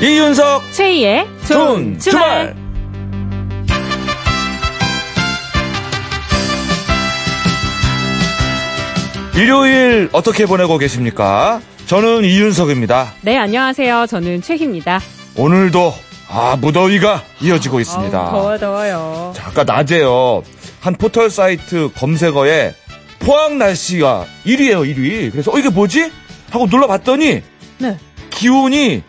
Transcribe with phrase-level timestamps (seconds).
[0.00, 2.54] 이윤석 최희의 좋은 주말.
[9.36, 11.60] 일요일 어떻게 보내고 계십니까?
[11.86, 13.12] 저는 이윤석입니다.
[13.22, 14.06] 네, 안녕하세요.
[14.06, 15.00] 저는 최희입니다.
[15.36, 15.94] 오늘도
[16.28, 18.18] 아 무더위가 이어지고 있습니다.
[18.18, 19.32] 아우, 더워, 더워요.
[19.36, 20.42] 자, 아까 낮에요.
[20.80, 22.74] 한 포털 사이트 검색어에
[23.20, 25.30] 포항 날씨가 1위에요, 1위.
[25.32, 26.10] 그래서 어 이게 뭐지?
[26.50, 27.42] 하고 눌러봤더니
[27.78, 27.96] 네.
[28.30, 29.02] 기온이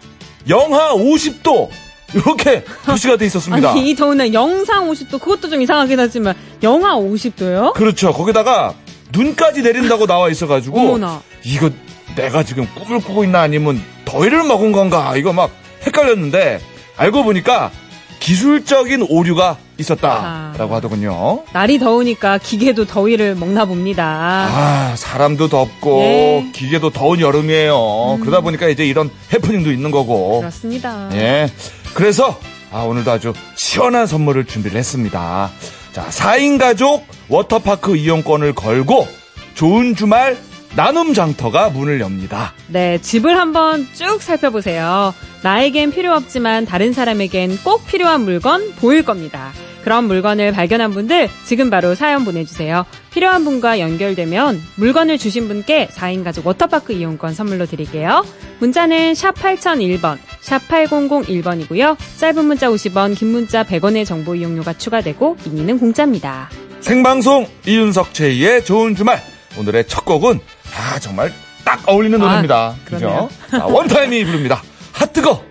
[0.48, 1.70] 영하 50도
[2.14, 3.72] 이렇게 표시가 돼 있었습니다.
[3.72, 7.74] 아니, 이 더운 날 영상 50도, 그것도 좀 이상하긴 하지만, 영하 50도요?
[7.74, 8.12] 그렇죠.
[8.14, 8.74] 거기다가
[9.12, 11.22] 눈까지 내린다고 나와 있어가지고 어머나.
[11.44, 11.70] 이거
[12.16, 15.52] 내가 지금 꿈을 꾸고 있나 아니면 더위를 먹은 건가 이거 막
[15.86, 16.60] 헷갈렸는데
[16.98, 17.72] 알고 보니까
[18.20, 20.78] 기술적인 오류가 있었다라고 아.
[20.78, 21.44] 하더군요.
[21.54, 24.04] 날이 더우니까 기계도 더위를 먹나 봅니다.
[24.52, 26.40] 아 사람도 덥고 예.
[26.42, 26.52] 음.
[26.52, 28.20] 기계도 더운 여름이에요.
[28.22, 30.40] 그러다 보니까 이제 이런 해프닝도 있는 거고.
[30.40, 31.10] 그렇습니다.
[31.14, 31.50] 예.
[31.94, 32.38] 그래서
[32.72, 35.50] 아, 오늘도 아주 시원한 선물을 준비를 했습니다.
[35.92, 39.08] 자, 4인 가족 워터파크 이용권을 걸고
[39.56, 40.38] 좋은 주말
[40.76, 42.54] 나눔 장터가 문을 엽니다.
[42.68, 45.14] 네, 집을 한번 쭉 살펴보세요.
[45.44, 49.52] 나에겐 필요 없지만 다른 사람에겐 꼭 필요한 물건 보일 겁니다.
[49.84, 52.86] 그런 물건을 발견한 분들 지금 바로 사연 보내주세요.
[53.12, 58.26] 필요한 분과 연결되면 물건을 주신 분께 4인 가족 워터파크 이용권 선물로 드릴게요.
[58.60, 61.98] 문자는 샵 8001번, 샵 8001번이고요.
[62.18, 66.50] 짧은 문자 50원, 긴 문자 100원의 정보 이용료가 추가되고 미니는 공짜입니다.
[66.82, 69.22] 생방송 이윤석 최희의 좋은 주말.
[69.58, 70.40] 오늘의 첫 곡은
[70.78, 71.32] 아, 정말
[71.64, 72.76] 딱 어울리는 아, 노래입니다.
[72.86, 73.30] 그죠?
[73.50, 74.62] 자, 원타임이 부릅니다.
[75.00, 75.42] 핫뜨거!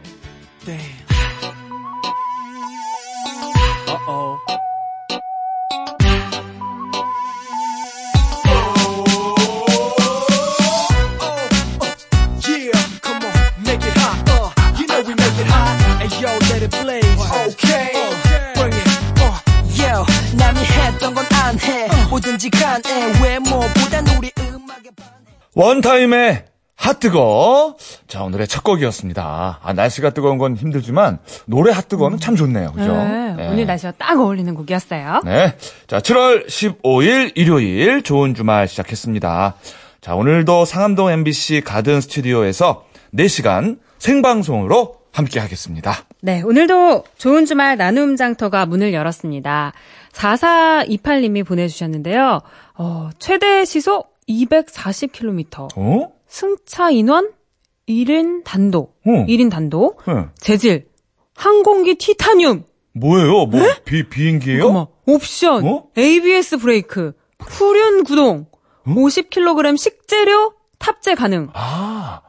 [12.47, 13.33] Yeah, come on,
[13.65, 14.19] make it hot.
[14.29, 16.03] Uh, you know we make it hot.
[16.03, 17.05] And yo, let it blaze.
[17.53, 18.89] Okay, uh, bring it.
[19.21, 19.39] Uh,
[19.81, 20.05] Yo,
[20.37, 21.89] 남이 했던 건안 해.
[22.11, 25.25] 뭐든지 간에 외모보단 우리 음악에 반해.
[25.55, 26.45] 원타임의
[26.79, 27.77] 핫뜨거.
[28.07, 29.59] 자, 오늘의 첫 곡이었습니다.
[29.63, 32.73] 아, 날씨가 뜨거운 건 힘들지만 노래 핫뜨거는 참 좋네요.
[32.73, 32.97] 그죠?
[32.97, 33.49] 네, 네.
[33.49, 35.23] 오늘 날씨가 딱 어울리는 곡이었어요.
[35.25, 35.57] 네.
[35.89, 39.55] 자, 7월 15일 일요일 좋은 주말 시작했습니다.
[40.01, 45.93] 자, 오늘도 상암동 MBC 가든 스튜디오에서 4시간 생방송으로 함께 하겠습니다.
[46.21, 49.73] 네, 오늘도 좋은 주말 나눔 장터가 문을 열었습니다.
[50.13, 52.41] 4428님이 보내주셨는데요.
[52.77, 55.77] 어, 최대 시속 240km.
[55.77, 56.18] 어?
[56.29, 57.33] 승차 인원
[57.89, 59.01] 1인 단독.
[59.07, 59.11] 어.
[59.27, 60.03] 1인 단독.
[60.07, 60.27] 네.
[60.39, 60.89] 재질.
[61.35, 62.65] 항공기 티타늄.
[62.93, 63.47] 뭐예요?
[63.47, 64.87] 뭐, 비, 비행기예요 잠깐만.
[65.07, 65.67] 옵션.
[65.67, 65.85] 어?
[65.97, 67.13] ABS 브레이크.
[67.41, 68.47] 후륜 구동.
[68.87, 71.49] 50kg 식재료 탑재 가능.
[71.55, 72.21] 아,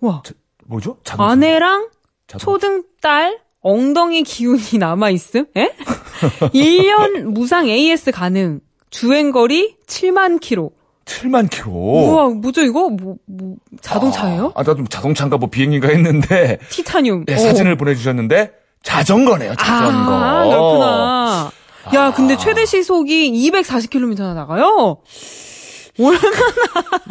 [0.00, 0.22] 와.
[0.66, 0.98] 뭐죠?
[1.04, 1.30] 자동차.
[1.32, 1.88] 아내랑
[2.26, 2.44] 자동차.
[2.44, 5.46] 초등 딸 엉덩이 기운이 남아 있음?
[5.56, 5.74] 에?
[6.54, 8.60] 1년 무상 AS 가능.
[8.90, 10.72] 주행 거리 7만 킬로.
[11.10, 11.70] 7만 킬로.
[11.72, 12.88] 우와, 뭐죠, 이거?
[12.88, 14.52] 뭐, 뭐, 자동차예요?
[14.54, 17.24] 아, 나도 자동차인가 뭐 비행기인가 했는데, 티타늄.
[17.26, 17.38] 네, 어.
[17.38, 20.12] 사진을 보내주셨는데, 자전거네요, 자전거.
[20.12, 21.50] 아, 그렇구나.
[21.94, 24.98] 야, 근데 최대 시속이 240km나 나가요?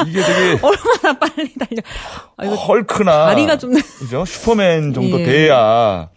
[0.08, 1.82] 이게 되게 얼마나 빨리 달려.
[2.38, 3.26] 아, 헐크나.
[3.28, 3.74] 다리가 좀.
[4.00, 4.24] 그죠?
[4.26, 5.26] 슈퍼맨 정도 예.
[5.26, 6.10] 돼야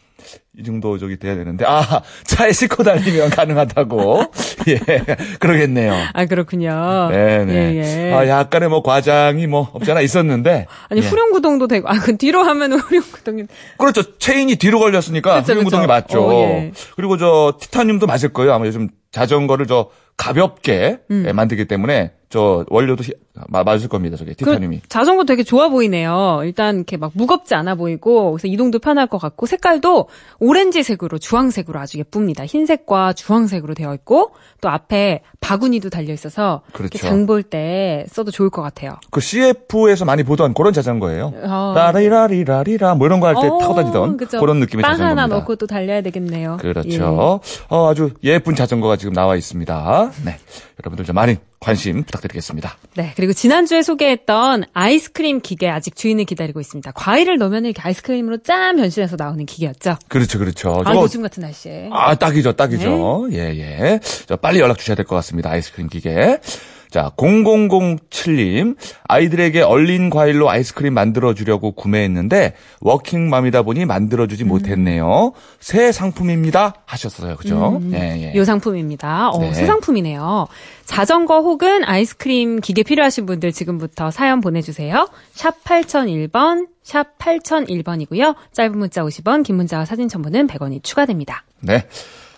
[0.59, 4.25] 이 정도 저기 돼야 되는데 아 차에 싣고 다니면 가능하다고
[4.69, 4.79] 예
[5.39, 5.95] 그러겠네요.
[6.13, 7.09] 아, 그렇군요.
[7.11, 7.55] 네네.
[7.55, 8.13] 예, 예.
[8.13, 11.07] 아 약간의 뭐 과장이 뭐 없잖아 있었는데 아니, 예.
[11.07, 13.45] 후륜구동도 되고, 아, 그 뒤로 하면은 후륜구동이.
[13.79, 15.89] 그렇죠 체인이 뒤로 걸렸으니까 그쵸, 후륜구동이 그쵸.
[15.89, 16.29] 맞죠.
[16.29, 16.73] 어, 예.
[16.97, 18.53] 그리고 저 티타늄도 맞을 거예요.
[18.53, 21.25] 아마 요즘 자전거를 저 가볍게 음.
[21.27, 23.13] 예, 만들기 때문에 저 원료도 히-
[23.49, 24.17] 마- 맞을 겁니다.
[24.17, 24.81] 저게 티타늄이.
[24.81, 26.41] 그 자전거 되게 좋아 보이네요.
[26.45, 30.09] 일단 이렇게 막 무겁지 않아 보이고 그래서 이동도 편할 것 같고 색깔도
[30.41, 32.47] 오렌지색으로 주황색으로 아주 예쁩니다.
[32.47, 34.31] 흰색과 주황색으로 되어 있고
[34.63, 36.97] 또 앞에 바구니도 달려 있어서 그렇죠.
[36.99, 38.97] 장볼 때 써도 좋을 것 같아요.
[39.11, 41.35] 그 CF에서 많이 보던 그런 자전거예요.
[41.45, 41.73] 어.
[41.77, 44.41] 라리라리라리라 뭐 이런 거 할때 어, 타고 다니던 그죠.
[44.41, 45.23] 그런 느낌의 빵 자전거입니다.
[45.23, 46.57] 하나 넣고 또 달려야 되겠네요.
[46.61, 47.41] 그렇죠.
[47.69, 50.11] 어, 아주 예쁜 자전거가 지금 나와 있습니다.
[50.25, 50.37] 네.
[50.83, 52.77] 여러분들 좀 많이 관심 부탁드리겠습니다.
[52.99, 53.03] 예.
[53.03, 56.91] 네, 그리고 지난주에 소개했던 아이스크림 기계 아직 주인을 기다리고 있습니다.
[56.93, 59.97] 과일을 넣으면 이렇게 아이스크림으로 짠 변신해서 나오는 기계였죠.
[60.09, 60.83] 그렇죠, 그렇죠.
[60.85, 61.89] 아, 저거- 요즘 같은 날씨에.
[61.93, 63.29] 아, 딱이죠, 딱이죠.
[63.33, 64.01] 예, 예.
[64.27, 65.51] 저 빨리 연락 주셔야 될 것 같습니다.
[65.51, 66.39] 아이스크림 기계.
[66.93, 68.77] 자, 0007님,
[69.09, 72.53] 아이들에게 얼린 과일로 아이스크림 만들어주려고 구매했는데,
[72.83, 75.33] 워킹맘이다 보니 만들어주지 못했네요.
[75.59, 76.75] 새 상품입니다.
[76.85, 77.37] 하셨어요.
[77.37, 77.81] 그죠?
[77.95, 78.39] 예, 예.
[78.39, 79.31] 요 상품입니다.
[79.31, 79.55] 어, 네.
[79.55, 80.49] 새 상품이네요.
[80.85, 85.09] 자전거 혹은 아이스크림 기계 필요하신 분들 지금부터 사연 보내주세요.
[85.33, 88.35] 샵 8001번, 샵 8001번이고요.
[88.53, 91.45] 짧은 문자 50원, 긴 문자와 사진 첨부는 100원이 추가됩니다.
[91.61, 91.87] 네.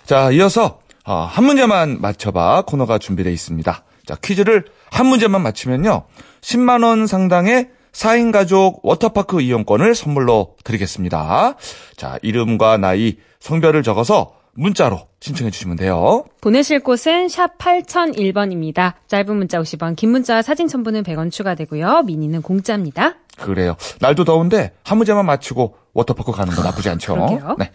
[0.06, 3.82] 자, 이어서, 아, 한 문제만 맞춰봐 코너가 준비되어 있습니다.
[4.06, 6.04] 자, 퀴즈를 한 문제만 맞히면요.
[6.40, 11.54] 10만 원 상당의 4인 가족 워터파크 이용권을 선물로 드리겠습니다.
[11.96, 16.24] 자, 이름과 나이, 성별을 적어서 문자로 신청해 주시면 돼요.
[16.40, 18.94] 보내실 곳은 샵 8001번입니다.
[19.08, 22.02] 짧은 문자 50원, 긴 문자와 사진 첨부는 100원 추가되고요.
[22.02, 23.14] 미니는 공짜입니다.
[23.38, 23.76] 그래요.
[24.00, 27.14] 날도 더운데 한 문제만 맞히고 워터파크 가는 거 나쁘지 않죠.
[27.14, 27.56] 그러게요.
[27.58, 27.70] 네.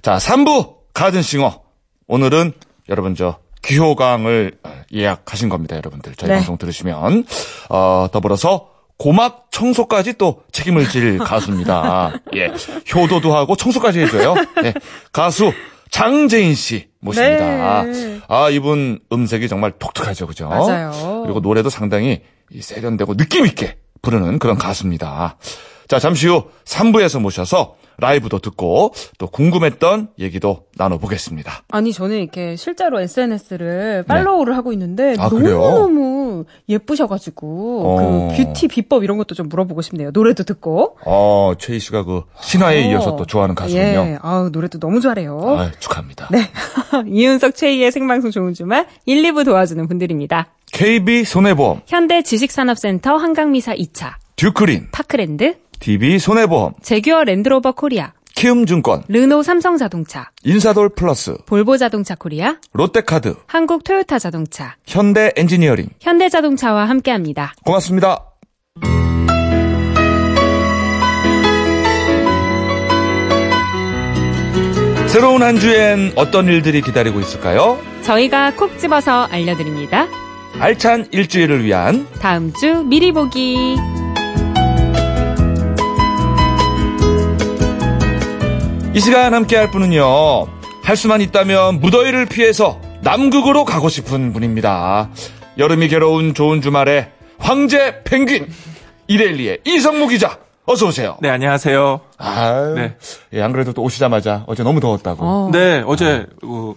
[0.00, 1.60] 자, 3부 가든싱어.
[2.06, 2.52] 오늘은
[2.88, 4.58] 여러분 저 귀호강을
[4.92, 6.14] 예약하신 겁니다, 여러분들.
[6.16, 6.36] 저희 네.
[6.36, 7.24] 방송 들으시면
[7.70, 8.68] 어, 더불어서
[8.98, 12.12] 고막 청소까지 또 책임을 질 가수입니다.
[12.36, 12.52] 예.
[12.94, 14.34] 효도도 하고 청소까지 해줘요.
[14.64, 14.74] 예.
[15.12, 15.52] 가수
[15.90, 17.82] 장재인 씨 모십니다.
[17.84, 18.20] 네.
[18.28, 20.48] 아, 이분 음색이 정말 독특하죠, 그죠?
[20.48, 21.22] 맞아요.
[21.24, 25.36] 그리고 노래도 상당히 이 세련되고 느낌 있게 부르는 그런 가수입니다.
[25.88, 31.64] 자, 잠시 후 3부에서 모셔서 라이브도 듣고 또 궁금했던 얘기도 나눠보겠습니다.
[31.70, 35.28] 아니 저는 이렇게 실제로 SNS를 팔로우를 하고 있는데 아?
[35.28, 38.28] 너무너무 예쁘셔가지고 어.
[38.36, 40.10] 그 뷰티 비법 이런 것도 좀 물어보고 싶네요.
[40.12, 40.96] 노래도 듣고.
[41.04, 42.90] 어, 최희 씨가 그 신화에 어.
[42.90, 43.82] 이어서 또 좋아하는 가수군요.
[43.82, 45.38] 예, 아우 노래도 너무 잘해요.
[45.58, 46.28] 아, 축하합니다.
[46.30, 46.50] 네.
[47.06, 50.48] 이윤석 최희의 생방송 좋은 주말 1, 2부 도와주는 분들입니다.
[50.72, 59.42] KB 손해보험, 현대 지식산업센터 한강미사 2차, 듀크린, 파크랜드, DB 손해보험, 재규어 랜드로버 코리아, 키움증권, 르노
[59.42, 65.88] 삼성자동차, 인사돌 플러스, 볼보자동차 코리아, 롯데카드, 한국 토요타 자동차, 현대 엔지니어링.
[66.00, 67.54] 현대자동차와 함께합니다.
[67.64, 68.26] 고맙습니다.
[75.08, 77.78] 새로운 한 주엔 어떤 일들이 기다리고 있을까요?
[78.02, 80.06] 저희가 콕 집어서 알려드립니다.
[80.60, 83.76] 알찬 일주일을 위한 다음 주 미리 보기.
[88.94, 90.46] 이 시간 함께 할 분은요.
[90.84, 95.08] 할 수만 있다면 무더위를 피해서 남극으로 가고 싶은 분입니다.
[95.56, 98.48] 여름이 괴로운 좋은 주말에 황제 펭귄
[99.08, 101.16] 이데일리의 이성무 기자 어서 오세요.
[101.20, 102.00] 네, 안녕하세요.
[102.18, 102.96] 아, 네.
[103.32, 105.24] 예, 안 그래도 또 오시자마자 어제 너무 더웠다고.
[105.24, 105.50] 어.
[105.50, 106.74] 네, 어제 어,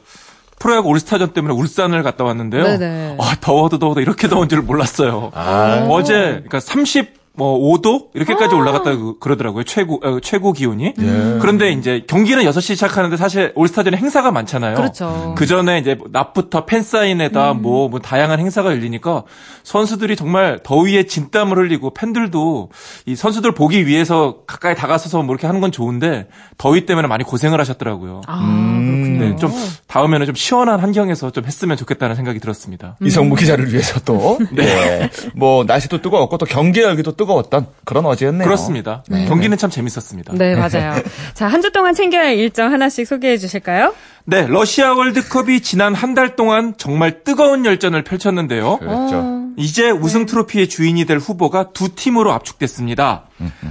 [0.57, 2.63] 프로야구 올스타전 때문에 울산을 갔다 왔는데요.
[2.63, 3.17] 네네.
[3.19, 5.31] 아, 더워도 더워도 이렇게 더운 줄 몰랐어요.
[5.35, 5.85] 아.
[5.89, 9.63] 어제 그러니까 30 뭐 5도 이렇게까지 올라갔다 고 그러더라고요.
[9.63, 10.93] 최고 어, 최고 기온이.
[10.97, 11.37] 예.
[11.41, 14.75] 그런데 이제 경기는 6시 시작하는데 사실 올스타전에 행사가 많잖아요.
[14.75, 15.35] 그렇죠.
[15.37, 19.23] 그 전에 이제 낮부터 팬 사인회다 뭐, 뭐 다양한 행사가 열리니까
[19.63, 22.69] 선수들이 정말 더위에 진땀을 흘리고 팬들도
[23.05, 26.27] 이 선수들 보기 위해서 가까이 다가서서 뭐 이렇게 하는 건 좋은데
[26.57, 28.21] 더위 때문에 많이 고생을 하셨더라고요.
[28.27, 28.85] 아, 음.
[29.15, 29.25] 그렇군요.
[29.25, 29.51] 네, 좀
[29.87, 32.97] 다음에는 좀 시원한 환경에서 좀 했으면 좋겠다는 생각이 들었습니다.
[33.01, 34.37] 이성무 기자를 위해서 또.
[34.51, 35.09] 네.
[35.35, 38.43] 뭐 날씨도 뜨거웠고 또 경기 열기도 뜨 거웠던 그런 어제였네요.
[38.45, 39.03] 그렇습니다.
[39.27, 40.33] 경기는 참 재밌었습니다.
[40.35, 41.01] 네, 맞아요.
[41.33, 43.93] 자, 한 주 동안 챙겨야 할 일정 하나씩 소개해 주실까요?
[44.25, 48.77] 네, 러시아 월드컵이 지난 한 달 동안 정말 뜨거운 열전을 펼쳤는데요.
[48.77, 49.41] 그렇죠.
[49.57, 53.23] 이제 우승 트로피의 주인이 될 후보가 두 팀으로 압축됐습니다.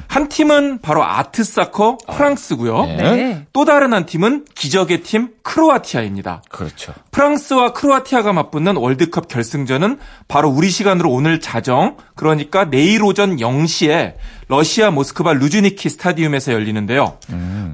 [0.08, 2.87] 한 팀은 바로 아트사커 프랑스고요.
[2.87, 2.96] 네.
[2.96, 3.46] 네.
[3.52, 6.43] 또 다른 한 팀은 기적의 팀 크로아티아입니다.
[6.49, 6.93] 그렇죠.
[7.11, 9.98] 프랑스와 크로아티아가 맞붙는 월드컵 결승전은
[10.29, 14.15] 바로 우리 시간으로 오늘 자정, 그러니까 내일 오전 0시에
[14.48, 17.19] 러시아 모스크바 루즈니키 스타디움에서 열리는데요.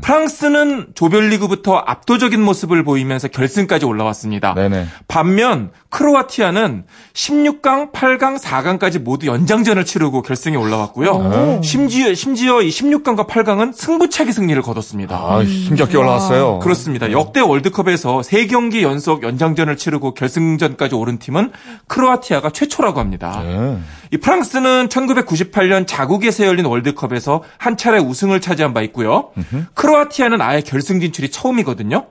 [0.03, 4.55] 프랑스는 조별리그부터 압도적인 모습을 보이면서 결승까지 올라왔습니다.
[4.55, 4.87] 네네.
[5.09, 11.61] 반면 크로아티아는 16강, 8강, 4강까지 모두 연장전을 치르고 결승에 올라왔고요.
[11.89, 15.17] 심지어 심지어 이 16강과 8강은 승부차기 승리를 거뒀습니다.
[15.17, 16.59] 아, 힘겹게 올라왔어요.
[16.59, 17.11] 그렇습니다.
[17.11, 21.53] 역대 월드컵에서 3경기 연속 연장전을 치르고 결승전까지 오른 팀은
[21.87, 23.41] 크로아티아가 최초라고 합니다.
[23.43, 23.79] 네.
[24.13, 29.31] 이 프랑스는 1998년 자국에서 열린 월드컵에서 한 차례 우승을 차지한 바 있고요.
[29.75, 32.07] 크로아티아는 아예 결승 진출이 처음이거든요.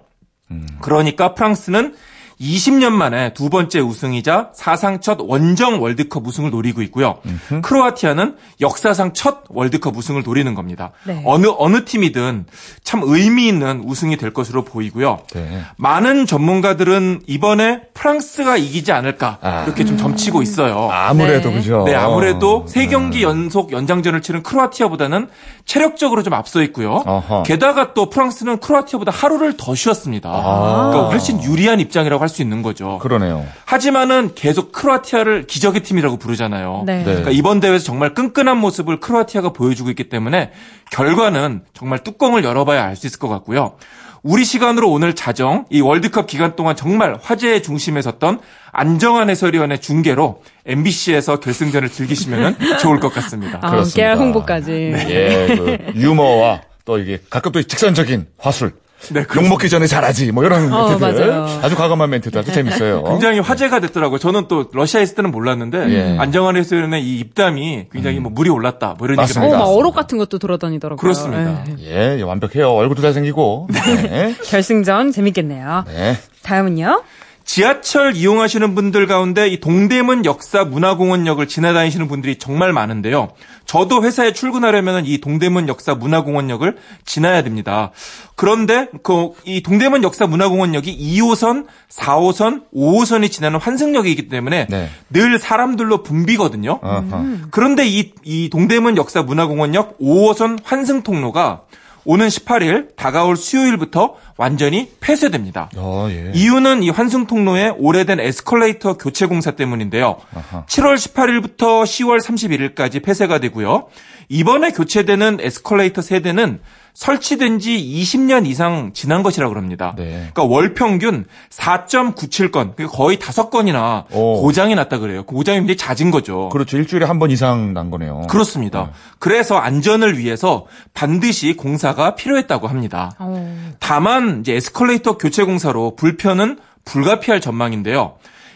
[0.82, 1.94] 그러니까 프랑스는
[2.40, 7.18] 20년 만에 두 번째 우승이자 사상 첫 원정 월드컵 우승을 노리고 있고요.
[7.62, 10.92] 크로아티아는 역사상 첫 월드컵 우승을 노리는 겁니다.
[11.04, 11.22] 네.
[11.26, 12.46] 어느 어느 팀이든
[12.84, 15.20] 참 의미 있는 우승이 될 것으로 보이고요.
[15.34, 15.62] 네.
[15.76, 19.64] 많은 전문가들은 이번에 프랑스가 이기지 않을까 아.
[19.66, 20.90] 이렇게 좀 점치고 있어요.
[20.92, 21.56] 아무래도 네.
[21.56, 21.84] 그죠.
[21.86, 25.28] 네, 아무래도 세 경기 연속 연장전을 치른 크로아티아보다는
[25.66, 27.04] 체력적으로 좀 앞서 있고요.
[27.06, 27.44] 어허.
[27.44, 30.30] 게다가 또 프랑스는 크로아티아보다 하루를 더 쉬었습니다.
[30.30, 30.90] 아.
[30.90, 33.00] 그러니까 훨씬 유리한 입장이라고 할수 있는 거죠.
[33.00, 33.46] 그러네요.
[33.66, 36.84] 하지만은 계속 크로아티아를 기적의 팀이라고 부르잖아요.
[36.86, 36.98] 네.
[37.00, 37.04] 네.
[37.04, 40.52] 그러니까 이번 대회에서 정말 끈끈한 모습을 크로아티아가 보여주고 있기 때문에
[40.92, 43.74] 결과는 정말 뚜껑을 열어봐야 알 수 있을 것 같고요.
[44.22, 48.40] 우리 시간으로 오늘 자정 이 월드컵 기간 동안 정말 화제의 중심에 섰던
[48.74, 53.60] 안정환 해설위원의 중계로 MBC에서 결승전을 즐기시면 좋을 것 같습니다.
[53.62, 53.96] 아, 그렇습니다.
[53.96, 54.72] 깨알 홍보까지.
[55.08, 58.74] 예, 그 유머와 또 이게 가끔 또 직선적인 화술.
[59.12, 60.32] 네, 욕 먹기 전에 잘하지.
[60.32, 61.28] 뭐 이런 어, 멘트들.
[61.28, 61.60] 맞아요.
[61.64, 63.04] 아주 과감한 멘트들 아주 재밌어요.
[63.06, 64.20] 굉장히 화제가 됐더라고요.
[64.20, 66.18] 저는 또 러시아에 있을 때는 몰랐는데 예.
[66.20, 68.96] 안정환 해설위원의 이 입담이 굉장히 뭐 물이 올랐다.
[68.98, 69.58] 뭐 이런 얘기를 맞습니다.
[69.58, 69.66] 어, 막.
[69.78, 70.98] 어록 같은 것도 돌아다니더라고요.
[71.02, 71.64] 그렇습니다.
[71.66, 71.76] 네.
[71.82, 72.72] 예, 예, 완벽해요.
[72.72, 73.68] 얼굴도 잘생기고.
[73.74, 74.36] 네.
[74.46, 75.86] 결승전 재밌겠네요.
[75.88, 76.18] 네.
[76.44, 77.04] 다음은요.
[77.52, 83.30] 지하철 이용하시는 분들 가운데 이 동대문 역사 문화공원역을 지나다니시는 분들이 정말 많은데요.
[83.66, 87.90] 저도 회사에 출근하려면 이 동대문 역사 문화공원역을 지나야 됩니다.
[88.36, 94.90] 그런데 그 이 동대문 역사 문화공원역이 2호선, 4호선, 5호선이 지나는 환승역이기 때문에 네.
[95.10, 96.80] 늘 사람들로 붐비거든요.
[96.84, 97.26] 어허.
[97.50, 101.64] 그런데 이, 이 동대문 역사 문화공원역 5호선 환승 통로가
[102.12, 105.70] 오는 18일 다가올 수요일부터 완전히 폐쇄됩니다.
[105.76, 106.32] 어, 예.
[106.34, 110.18] 이유는 이 환승 통로의 오래된 에스컬레이터 교체 공사 때문인데요.
[110.34, 110.66] 아하.
[110.66, 113.90] 7월 18일부터 10월 31일까지 폐쇄가 되고요.
[114.28, 116.62] 이번에 교체되는 에스컬레이터 세대는
[116.94, 119.94] 설치된 지 20년 이상 지난 것이라고 합니다.
[119.98, 120.10] 네.
[120.34, 124.42] 그러니까 월 평균 4.97건, 그러니까 거의 5건이나 오.
[124.42, 125.24] 고장이 났다 그래요.
[125.26, 126.50] 그 고장이 굉장히 잦은 거죠.
[126.50, 126.78] 그렇죠.
[126.78, 128.22] 일주일에 한 번 이상 난 거네요.
[128.30, 128.92] 그렇습니다.
[129.20, 133.12] 그래서 안전을 위해서 반드시 공사가 필요했다고 합니다.
[133.20, 133.74] 어.
[133.80, 138.16] 다만 이제 에스컬레이터 교체 공사로 불편은 불가피할 전망인데요.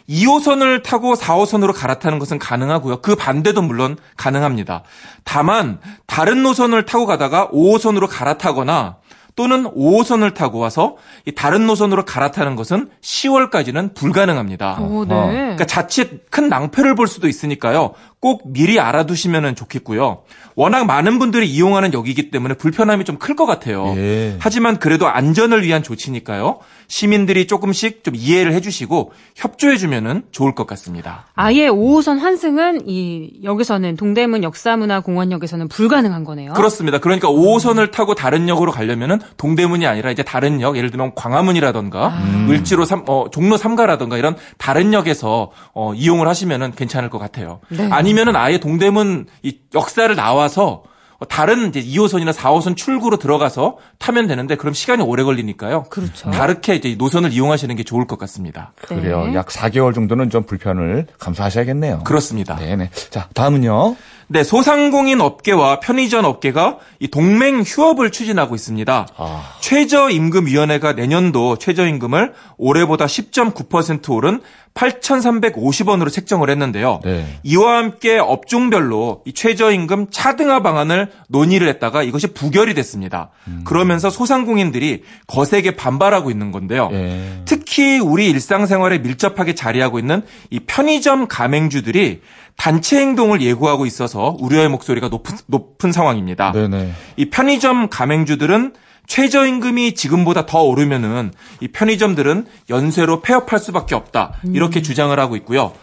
[0.09, 3.01] 2호선을 타고 4호선으로 갈아타는 것은 가능하고요.
[3.01, 4.83] 그 반대도 물론 가능합니다.
[5.23, 8.97] 다만 다른 노선을 타고 가다가 5호선으로 갈아타거나
[9.35, 14.79] 또는 5호선을 타고 와서 이 다른 노선으로 갈아타는 것은 10월까지는 불가능합니다.
[14.81, 15.15] 오, 네.
[15.15, 17.93] 그러니까 자칫 큰 낭패를 볼 수도 있으니까요.
[18.23, 20.21] 꼭 미리 알아두시면 좋겠고요.
[20.55, 23.93] 워낙 많은 분들이 이용하는 역이기 때문에 불편함이 좀 클 것 같아요.
[23.97, 24.37] 예.
[24.39, 26.59] 하지만 그래도 안전을 위한 조치니까요.
[26.87, 31.25] 시민들이 조금씩 좀 이해를 해주시고 협조해주면 좋을 것 같습니다.
[31.35, 36.53] 아예 5호선 환승은 이 여기서는 동대문 역사문화공원역에서는 불가능한 거네요.
[36.53, 36.99] 그렇습니다.
[36.99, 42.13] 그러니까 5호선을 타고 다른 역으로 가려면은 동대문이 아니라 이제 다른 역, 예를 들면 광화문이라던가
[42.49, 47.59] 을지로 삼, 어, 종로 3가라던가 이런 다른 역에서 어, 이용을 하시면은 괜찮을 것 같아요.
[47.69, 47.87] 네.
[47.91, 50.83] 아니 면은 아예 동대문 이 역사를 나와서
[51.29, 55.83] 다른 이제 2호선이나 4호선 출구로 들어가서 타면 되는데 그럼 시간이 오래 걸리니까요.
[55.83, 56.31] 그렇죠.
[56.31, 58.73] 다르게 이제 노선을 이용하시는 게 좋을 것 같습니다.
[58.81, 59.27] 그래요.
[59.27, 59.35] 네.
[59.35, 61.99] 약 4개월 정도는 좀 불편을 감수하셔야겠네요.
[62.03, 62.55] 그렇습니다.
[62.57, 62.89] 네네.
[63.09, 63.95] 자, 다음은요.
[64.33, 69.07] 네, 소상공인 업계와 편의점 업계가 이 동맹 휴업을 추진하고 있습니다.
[69.15, 69.43] 아.
[69.59, 74.41] 최저임금위원회가 내년도 최저임금을 올해보다 10.9% 오른
[74.73, 77.01] 8,350원으로 책정을 했는데요.
[77.03, 77.27] 네.
[77.43, 83.29] 이와 함께 업종별로 이 최저임금 차등화 방안을 논의를 했다가 이것이 부결이 됐습니다.
[83.47, 83.61] 음.
[83.65, 86.89] 그러면서 소상공인들이 거세게 반발하고 있는 건데요.
[86.91, 87.41] 예.
[87.45, 92.21] 특히 우리 일상생활에 밀접하게 자리하고 있는 이 편의점 가맹주들이
[92.57, 96.51] 단체 행동을 예고하고 있어서 우려의 목소리가 높은, 높은 상황입니다.
[96.51, 96.93] 네네.
[97.17, 98.73] 이 편의점 가맹주들은
[99.07, 104.33] 최저임금이 지금보다 더 오르면은 이 편의점들은 연쇄로 폐업할 수밖에 없다.
[104.53, 105.73] 이렇게 주장을 하고 있고요.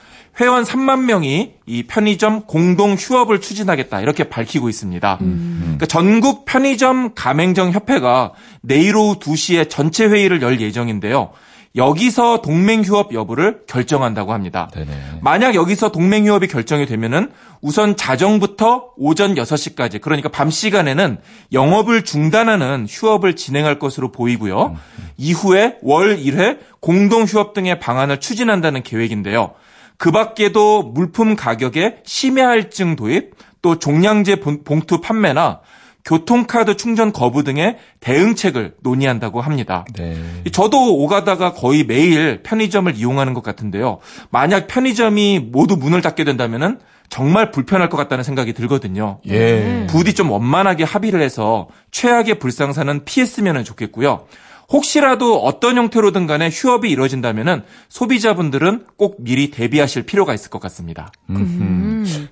[0.41, 4.01] 회원 3만 명이 이 편의점 공동 휴업을 추진하겠다.
[4.01, 5.19] 이렇게 밝히고 있습니다.
[5.19, 11.31] 그러니까 전국 편의점 가맹점 협회가 내일 오후 2시에 전체 회의를 열 예정인데요.
[11.77, 14.69] 여기서 동맹 휴업 여부를 결정한다고 합니다.
[14.75, 14.91] 네네.
[15.23, 21.19] 만약 여기서 동맹 휴업이 결정이 되면은 우선 자정부터 오전 6시까지 그러니까 밤 시간에는
[21.53, 24.77] 영업을 중단하는 휴업을 진행할 것으로 보이고요.
[25.17, 29.53] 이후에 월 1회 공동 휴업 등의 방안을 추진한다는 계획인데요.
[29.97, 35.61] 그 밖에도 물품 가격의 심야 할증 도입, 또 종량제 본- 봉투 판매나
[36.05, 39.85] 교통카드 충전 거부 등의 대응책을 논의한다고 합니다.
[39.97, 40.17] 네.
[40.53, 43.99] 저도 오가다가 거의 매일 편의점을 이용하는 것 같은데요.
[44.31, 46.79] 만약 편의점이 모두 문을 닫게 된다면은
[47.09, 49.21] 정말 불편할 것 같다는 생각이 들거든요.
[49.29, 49.87] 예.
[49.91, 54.27] 부디 좀 원만하게 합의를 해서 최악의 불상사는 피했으면 좋겠고요.
[54.71, 61.11] 혹시라도 어떤 형태로든 간에 휴업이 이루어진다면은 소비자분들은 꼭 미리 대비하실 필요가 있을 것 같습니다.
[61.29, 61.37] 음.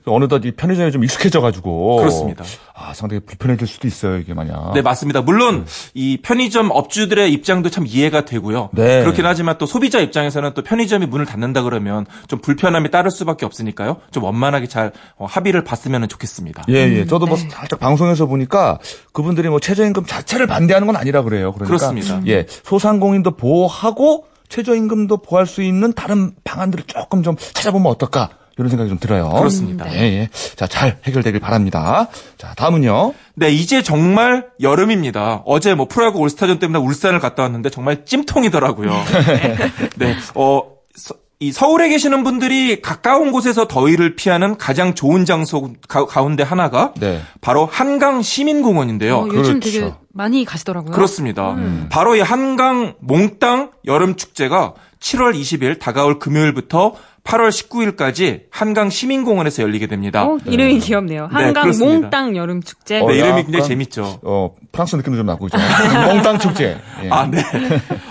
[0.06, 2.44] 어느덧 이 편의점에 좀 익숙해져가지고 그렇습니다.
[2.74, 4.72] 아 상당히 불편해질 수도 있어요 이게 만약.
[4.74, 5.22] 네, 맞습니다.
[5.22, 8.70] 물론 이 편의점 업주들의 입장도 참 이해가 되고요.
[8.72, 9.02] 네.
[9.02, 13.96] 그렇긴 하지만 또 소비자 입장에서는 또 편의점이 문을 닫는다 그러면 좀 불편함이 따를 수밖에 없으니까요.
[14.10, 16.64] 좀 원만하게 잘 어, 합의를 봤으면 좋겠습니다.
[16.68, 17.06] 예, 예.
[17.06, 17.48] 저도 뭐 네.
[17.50, 18.78] 살짝 방송에서 보니까
[19.12, 21.52] 그분들이 뭐 최저임금 자체를 반대하는 건 아니라 그래요.
[21.52, 22.20] 그러니까 그렇습니다.
[22.26, 28.88] 예, 소상공인도 보호하고 최저임금도 보호할 수 있는 다른 방안들을 조금 좀 찾아보면 어떨까 이런 생각이
[28.88, 29.30] 좀 들어요.
[29.30, 29.86] 그렇습니다.
[29.94, 30.28] 예, 예.
[30.56, 32.08] 자, 잘 해결되길 바랍니다.
[32.36, 33.14] 자, 다음은요.
[33.34, 35.42] 네, 이제 정말 여름입니다.
[35.46, 38.90] 어제 뭐 프로야구 올스타전 때문에 울산을 갔다 왔는데 정말 찜통이더라고요.
[39.96, 40.62] 네, 어,
[40.94, 46.92] 서- 이 서울에 계시는 분들이 가까운 곳에서 더위를 피하는 가장 좋은 장소 가, 가운데 하나가
[46.98, 47.20] 네.
[47.40, 49.18] 바로 한강 시민공원인데요.
[49.18, 49.70] 어, 요즘 그렇죠.
[49.80, 50.90] 되게 많이 가시더라고요.
[50.90, 51.54] 그렇습니다.
[51.90, 56.94] 바로 이 한강 몽땅 여름 축제가 7월 20일 다가올 금요일부터
[57.28, 60.24] 8월 19일까지 한강 시민공원에서 열리게 됩니다.
[60.24, 61.28] 어, 이름이 귀엽네요.
[61.30, 62.00] 한강 그렇습니다.
[62.00, 63.00] 몽땅 여름 축제.
[63.00, 64.20] 어, 네, 이름이 굉장히 재밌죠.
[64.22, 65.58] 어, 프랑스 느낌도 좀 나고 있죠.
[66.08, 66.78] 몽땅 축제.
[67.04, 67.10] 예.
[67.10, 67.42] 아, 네.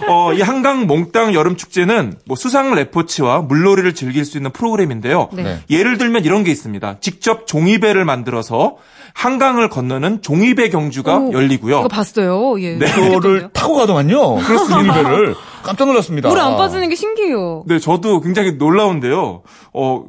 [0.07, 5.29] 어, 이 한강 몽땅 여름 축제는 뭐 수상 레포츠와 물놀이를 즐길 수 있는 프로그램인데요.
[5.33, 5.43] 네.
[5.43, 5.59] 네.
[5.71, 6.97] 예를 들면 이런 게 있습니다.
[7.01, 8.77] 직접 종이배를 만들어서
[9.13, 11.79] 한강을 건너는 종이배 경주가 오, 열리고요.
[11.79, 12.61] 이거 봤어요.
[12.61, 12.77] 예.
[12.77, 14.35] 그거를 타고 가더만요.
[14.35, 14.93] 그렇습니다.
[14.93, 15.33] 배를
[15.63, 16.29] 깜짝 놀랐습니다.
[16.29, 17.63] 물에 안 빠지는 게 신기해요.
[17.67, 19.41] 네, 저도 굉장히 놀라운데요.
[19.73, 20.05] 어,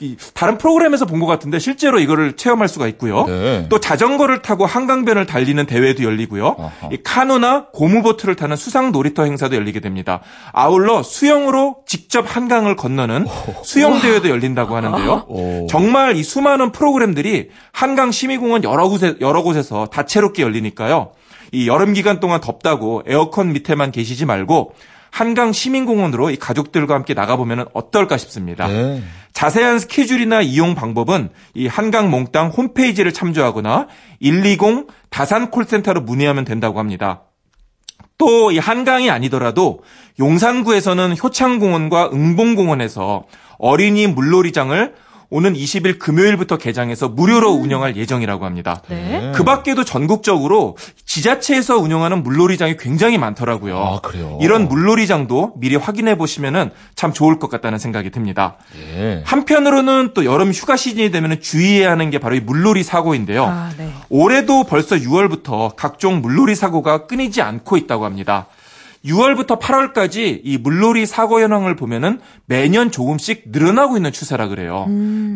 [0.00, 3.24] 이 다른 프로그램에서 본 것 같은데 실제로 이거를 체험할 수가 있고요.
[3.26, 3.66] 네.
[3.70, 6.56] 또 자전거를 타고 한강변을 달리는 대회도 열리고요.
[6.58, 6.88] 아하.
[6.92, 10.20] 이 카누나 고무보트를 타는 수상 놀이터 행사도 열리게 됩니다.
[10.52, 13.26] 아울러 수영으로 직접 한강을 건너는
[13.64, 15.24] 수영 대회도 열린다고 하는데요.
[15.28, 15.66] 오.
[15.68, 21.12] 정말 이 수많은 프로그램들이 한강 시민공원 여러 곳에 여러 곳에서 다채롭게 열리니까요.
[21.54, 24.74] 이 여름 기간 동안 덥다고 에어컨 밑에만 계시지 말고
[25.10, 28.66] 한강 시민공원으로 이 가족들과 함께 나가보면 어떨까 싶습니다.
[28.66, 29.02] 네.
[29.32, 33.86] 자세한 스케줄이나 이용 방법은 이 한강 몽땅 홈페이지를 참조하거나
[34.20, 37.22] 120 다산 콜센터로 문의하면 된다고 합니다.
[38.18, 39.80] 또 이 한강이 아니더라도
[40.18, 43.24] 용산구에서는 효창공원과 응봉공원에서
[43.58, 44.94] 어린이 물놀이장을
[45.30, 48.82] 오는 20일 금요일부터 개장해서 무료로 운영할 예정이라고 합니다.
[48.88, 49.32] 네.
[49.34, 53.78] 그 밖에도 전국적으로 지자체에서 운영하는 물놀이장이 굉장히 많더라고요.
[53.78, 54.38] 아, 그래요?
[54.42, 58.56] 이런 물놀이장도 미리 확인해 보시면 참 좋을 것 같다는 생각이 듭니다.
[58.78, 59.22] 예.
[59.24, 63.44] 한편으로는 또 여름 휴가 시즌이 되면 주의해야 하는 게 바로 이 물놀이 사고인데요.
[63.44, 63.92] 아, 네.
[64.08, 68.46] 올해도 벌써 6월부터 각종 물놀이 사고가 끊이지 않고 있다고 합니다.
[69.04, 74.86] 6월부터 8월까지 이 물놀이 사고 현황을 보면은 매년 조금씩 늘어나고 있는 추세라 그래요.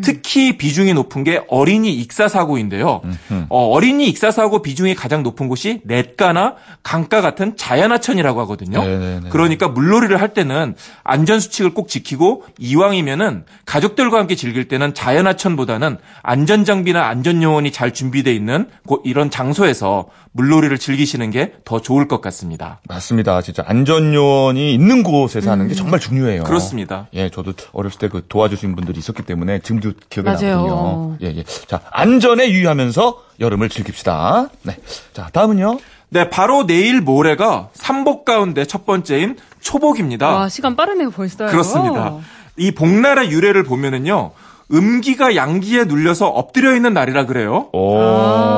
[0.03, 3.03] 특히 비중이 높은 게 어린이 익사 사고인데요.
[3.51, 8.83] 어, 린이 익사 사고 비중이 가장 높은 곳이 냇가나 강가 같은 자연하천이라고 하거든요.
[8.83, 9.29] 네네네.
[9.31, 16.65] 그러니까 물놀이를 할 때는 안전 수칙을 꼭 지키고 이왕이면은 가족들과 함께 즐길 때는 자연하천보다는 안전
[16.65, 22.21] 장비나 안전 요원이 잘 준비되어 있는 곳- 이런 장소에서 물놀이를 즐기시는 게 더 좋을 것
[22.21, 22.81] 같습니다.
[22.89, 23.41] 맞습니다.
[23.43, 26.45] 진짜 안전요원이 있는 곳에서 하는 게 정말 중요해요.
[26.45, 27.09] 그렇습니다.
[27.15, 30.67] 예, 저도 어렸을 때 그 도와주신 분들이 있었기 때문에 지금도 기억이 맞아요.
[30.67, 31.17] 나거든요.
[31.23, 31.45] 예, 예.
[31.67, 34.49] 자, 안전에 유의하면서 여름을 즐깁시다.
[34.63, 34.77] 네.
[35.13, 35.79] 자, 다음은요.
[36.11, 40.29] 네, 바로 내일 모레가 삼복 가운데 첫 번째인 초복입니다.
[40.29, 41.49] 와, 시간 빠르네요, 벌써요.
[41.51, 42.17] 그렇습니다.
[42.57, 44.31] 이 복날의 유래를 보면은요.
[44.71, 47.69] 음기가 양기에 눌려서 엎드려 있는 날이라 그래요.
[47.73, 47.97] 오.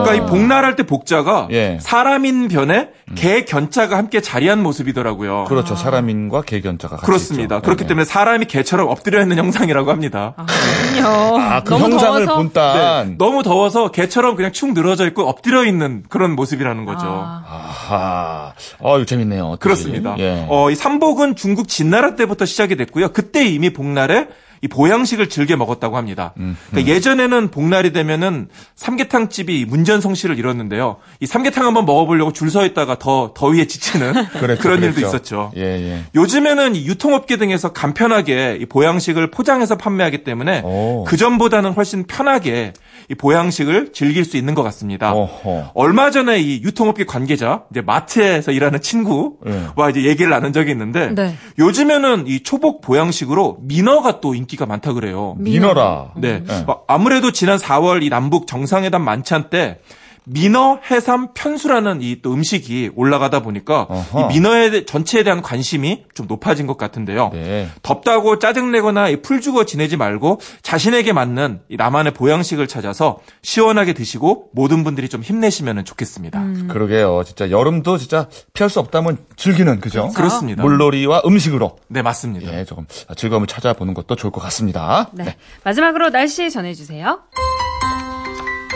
[0.03, 1.79] 그러니까 이 복날할 때 복자가 예.
[1.81, 5.44] 사람인 변에 개 견자가 함께 자리한 모습이더라고요.
[5.44, 5.77] 그렇죠.
[5.77, 7.57] 사람인과 개견자가 같이 그렇습니다.
[7.57, 7.62] 있죠.
[7.62, 7.88] 그렇기 네.
[7.88, 10.35] 때문에 사람이 개처럼 엎드려 있는 형상이라고 합니다.
[10.37, 10.46] 아.
[11.05, 12.37] 아, 그 너무 형상을 더워서.
[12.37, 13.09] 본딴.
[13.11, 17.07] 네, 너무 더워서 개처럼 그냥 축 늘어져 있고 엎드려 있는 그런 모습이라는 거죠.
[17.07, 18.53] 아, 아하.
[18.81, 19.44] 어, 이거 재밌네요.
[19.44, 19.61] 어떡하지?
[19.61, 20.16] 그렇습니다.
[20.18, 20.46] 예.
[20.49, 23.11] 어, 이 삼복은 중국 진나라 때부터 시작이 됐고요.
[23.12, 24.29] 그때 이미 복날에
[24.62, 26.35] 이 보양식을 즐겨 먹었다고 합니다.
[26.38, 30.96] 음, 그러니까 예전에는 복날이 되면은 삼계탕 집이 문전성시를 이뤘는데요.
[31.20, 35.07] 이 삼계탕 한번 먹어보려고 줄 서 있다가 더 더위에 지치는 그랬죠, 그런 일도 그랬죠.
[35.07, 35.53] 있었죠.
[35.57, 36.05] 예, 예.
[36.16, 41.05] 요즘에는 이 유통업계 등에서 간편하게 이 보양식을 포장해서 판매하기 때문에 오.
[41.07, 42.73] 그 전보다는 훨씬 편하게
[43.09, 45.12] 이 보양식을 즐길 수 있는 것 같습니다.
[45.12, 45.70] 어허.
[45.75, 49.90] 얼마 전에 이 유통업계 관계자, 이제 마트에서 일하는 친구와 예.
[49.90, 51.37] 이제 얘기를 나눈 적이 있는데 네.
[51.59, 55.35] 요즘에는 이 초복 보양식으로 민어가 또 인기 가 많다 그래요.
[55.39, 56.13] 민어라.
[56.17, 56.43] 네.
[56.45, 56.65] 네.
[56.67, 59.81] 어, 아무래도 지난 4월 이 남북 정상회담 만찬 때
[60.33, 64.21] 민어 해삼 편수라는 이 또 음식이 올라가다 보니까 어허.
[64.31, 67.31] 이 민어에 대- 전체에 대한 관심이 좀 높아진 것 같은데요.
[67.33, 67.69] 네.
[67.83, 74.85] 덥다고 짜증내거나 이풀 주고 지내지 말고 자신에게 맞는 이 나만의 보양식을 찾아서 시원하게 드시고 모든
[74.85, 76.43] 분들이 좀 힘내시면 좋겠습니다.
[76.69, 77.23] 그러게요.
[77.25, 80.11] 진짜 여름도 진짜 피할 수 없다면 즐기는 그죠?
[80.14, 80.62] 그렇습니다.
[80.62, 82.53] 물놀이와 음식으로 네, 맞습니다.
[82.59, 85.09] 예, 조금 즐거움을 찾아보는 것도 좋을 것 같습니다.
[85.12, 85.37] 네.
[85.64, 87.21] 마지막으로 날씨 전해 주세요.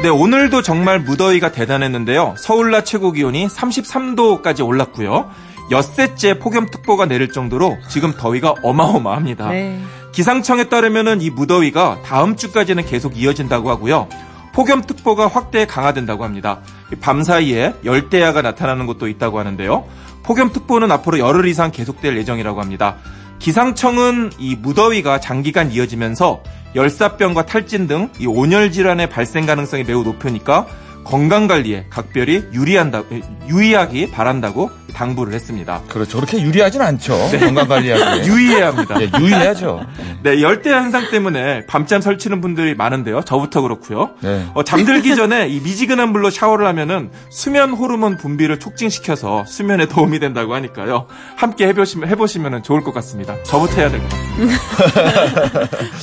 [0.05, 2.35] 네, 오늘도 정말 무더위가 대단했는데요.
[2.37, 5.31] 서울 낮 최고 기온이 33도까지 올랐고요.
[5.71, 9.49] 엿새째 폭염특보가 내릴 정도로 지금 더위가 어마어마합니다.
[9.49, 9.81] 네.
[10.13, 14.09] 기상청에 따르면은 이 무더위가 다음 주까지는 계속 이어진다고 하고요.
[14.53, 16.61] 폭염특보가 확대 강화된다고 합니다.
[17.01, 19.87] 밤 사이에 열대야가 나타나는 곳도 있다고 하는데요.
[20.23, 22.97] 폭염특보는 앞으로 열흘 이상 계속될 예정이라고 합니다.
[23.39, 26.43] 기상청은 이 무더위가 장기간 이어지면서
[26.75, 30.67] 열사병과 탈진 등 이 온열 질환의 발생 가능성이 매우 높으니까
[31.05, 33.03] 건강 관리에 각별히 유리한다
[33.49, 35.83] 유의하기 바란다고 당부를 했습니다.
[35.89, 36.19] 그렇죠.
[36.19, 37.19] 그렇게 유리하진 않죠.
[37.41, 38.27] 건강 관리하기에.
[38.31, 38.97] 유의해야 합니다.
[39.01, 39.81] 예, 유의해야죠.
[40.23, 43.23] 네, 열대 현상 때문에 밤잠 설치는 분들이 많은데요.
[43.23, 44.11] 저부터 그렇고요.
[44.21, 44.47] 네.
[44.55, 50.55] 어, 잠들기 전에 이 미지근한 물로 샤워를 하면은 수면 호르몬 분비를 촉진시켜서 수면에 도움이 된다고
[50.55, 51.07] 하니까요.
[51.35, 53.35] 함께 해보시면 해보시면 좋을 것 같습니다.
[53.43, 54.55] 저부터 해야 될 것 같습니다.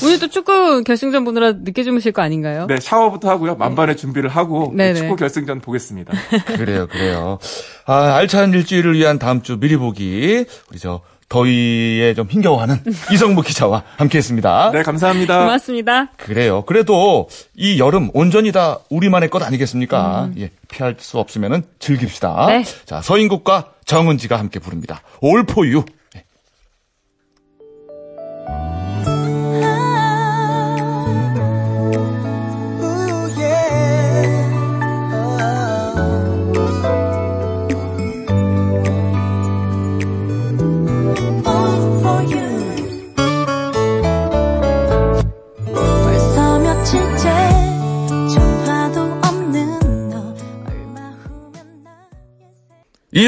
[0.03, 2.67] 오늘 또 축구 결승전 보느라 늦게 주무실 거 아닌가요?
[2.67, 3.55] 네, 샤워부터 하고요.
[3.55, 4.99] 만반의 준비를 하고 네 네.
[4.99, 6.13] 축구 결승전 보겠습니다.
[6.57, 7.39] 그래요, 그래요.
[7.85, 10.45] 아, 알찬 일주일을 위한 다음 주 미리 보기.
[10.69, 12.77] 우리 저 더위에 좀 힘겨워하는
[13.11, 14.71] 이성무 기자와 함께했습니다.
[14.73, 15.39] 네, 감사합니다.
[15.39, 16.11] 고맙습니다.
[16.17, 16.63] 그래요.
[16.65, 20.29] 그래도 이 여름 온전히 다 우리만의 것 아니겠습니까?
[20.37, 22.47] 예, 피할 수 없으면은 즐깁시다.
[22.47, 22.63] 네.
[22.85, 25.01] 자, 서인국과 정은지가 함께 부릅니다.
[25.23, 25.85] All for you.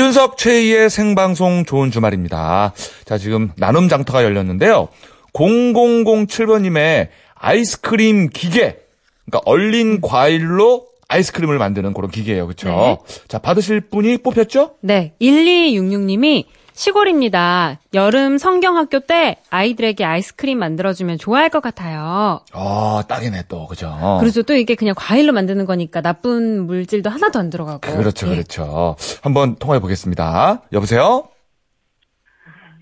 [0.03, 2.73] 이윤석 최희의 생방송 좋은 주말입니다.
[3.05, 4.89] 자, 지금 나눔 장터가 열렸는데요.
[5.31, 8.79] 0007번님의 아이스크림 기계.
[9.25, 12.47] 그러니까 얼린 과일로 아이스크림을 만드는 그런 기계예요.
[12.47, 12.67] 그렇죠?
[12.67, 12.97] 네.
[13.29, 14.71] 자, 받으실 분이 뽑혔죠?
[14.81, 17.79] 네, 1266님이 시골입니다.
[17.93, 22.41] 여름 성경학교 때 아이들에게 아이스크림 만들어주면 좋아할 것 같아요.
[22.51, 23.67] 아, 딱이네 또.
[23.67, 24.17] 그죠?
[24.19, 24.43] 그렇죠.
[24.43, 27.79] 또 이게 그냥 과일로 만드는 거니까 나쁜 물질도 하나도 안 들어가고.
[27.79, 28.31] 그렇죠, 예.
[28.31, 28.95] 그렇죠.
[29.21, 30.63] 한번 통화해 보겠습니다.
[30.73, 31.27] 여보세요?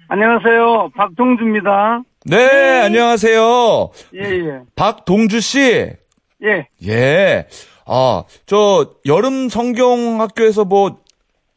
[0.07, 0.91] 안녕하세요.
[0.95, 2.03] 박동주입니다.
[2.25, 3.89] 네, 안녕하세요.
[4.15, 4.59] 예, 예.
[4.75, 5.59] 박동주 씨.
[6.43, 6.67] 예.
[6.85, 7.47] 예.
[7.85, 10.97] 아, 저 여름 성경 학교에서 뭐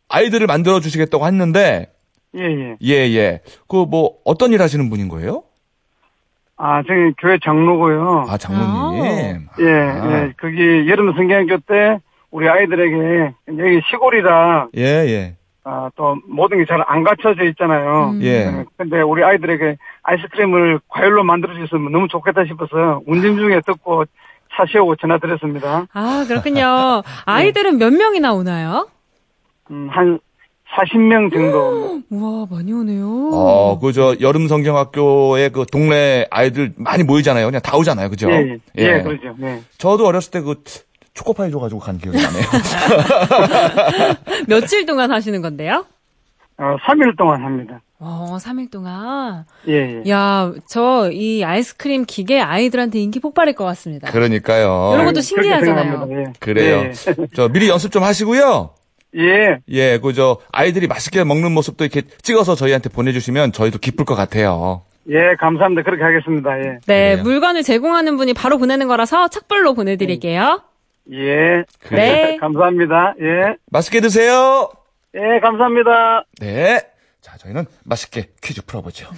[0.08, 1.93] 아이들을 만들어 주시겠다고 했는데
[2.36, 2.76] 예, 예.
[2.82, 3.40] 예, 예.
[3.68, 5.42] 그 뭐 어떤 일 하시는 분인 거예요?
[6.56, 8.26] 아, 저기 교회 장로고요.
[8.28, 9.48] 아, 장로님.
[9.60, 10.22] 예, 아.
[10.26, 10.32] 예.
[10.40, 11.98] 거기 여름 성경학교 때
[12.30, 15.36] 우리 아이들에게 여기 시골이라 예, 예.
[15.64, 18.14] 아, 또 모든 게 잘 안 갖춰져 있잖아요.
[18.20, 18.26] 예.
[18.26, 24.04] 예, 근데 우리 아이들에게 아이스크림을 과일로 만들어 주셨으면 너무 좋겠다 싶어서 운전 중에 듣고
[24.56, 25.86] 차 세우고 전화 드렸습니다.
[25.92, 27.02] 아, 그렇군요.
[27.26, 28.88] 아이들은 몇 명이나 오나요?
[29.70, 30.20] 음, 한
[30.76, 32.00] 40명 정도.
[32.10, 33.30] 우와, 많이 오네요.
[33.32, 37.46] 어, 그 저 여름 성경 학교에 그 동네 아이들 많이 모이잖아요.
[37.46, 38.10] 그냥 다 오잖아요.
[38.10, 38.30] 그죠?
[38.30, 39.34] 예, 예, 예, 그러죠.
[39.42, 39.60] 예.
[39.78, 40.62] 저도 어렸을 때 그
[41.14, 42.44] 초코파이 줘가지고 간 기억이 나네요.
[44.48, 45.86] 며칠 동안 하시는 건데요?
[46.58, 47.80] 어, 3일 동안 합니다.
[47.98, 49.44] 어, 3일 동안.
[49.68, 50.10] 예, 예.
[50.10, 54.10] 야, 저 이 아이스크림 기계 아이들한테 인기 폭발일 것 같습니다.
[54.10, 54.90] 그러니까요.
[54.94, 56.08] 이런 것도 그렇게 신기하잖아요.
[56.10, 56.32] 예.
[56.40, 56.76] 그래요.
[56.86, 56.92] 예.
[57.34, 58.70] 저 미리 연습 좀 하시고요.
[59.16, 59.58] 예.
[59.68, 64.82] 예, 그 저 아이들이 맛있게 먹는 모습도 이렇게 찍어서 저희한테 보내주시면 저희도 기쁠 것 같아요.
[65.10, 65.82] 예, 감사합니다.
[65.82, 66.58] 그렇게 하겠습니다.
[66.60, 66.62] 예.
[66.86, 67.22] 네, 그래요.
[67.24, 70.62] 물건을 제공하는 분이 바로 보내는 거라서 착불로 보내드릴게요.
[71.12, 71.64] 예.
[71.90, 72.36] 네.
[72.38, 73.14] 감사합니다.
[73.20, 73.56] 예.
[73.70, 74.70] 맛있게 드세요.
[75.14, 76.24] 예, 감사합니다.
[76.40, 76.80] 네.
[77.20, 79.08] 자, 저희는 맛있게 퀴즈 풀어보죠.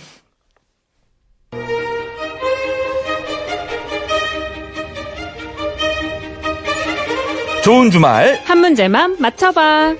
[7.66, 8.40] 좋은 주말.
[8.44, 9.96] 한 문제만 맞춰봐.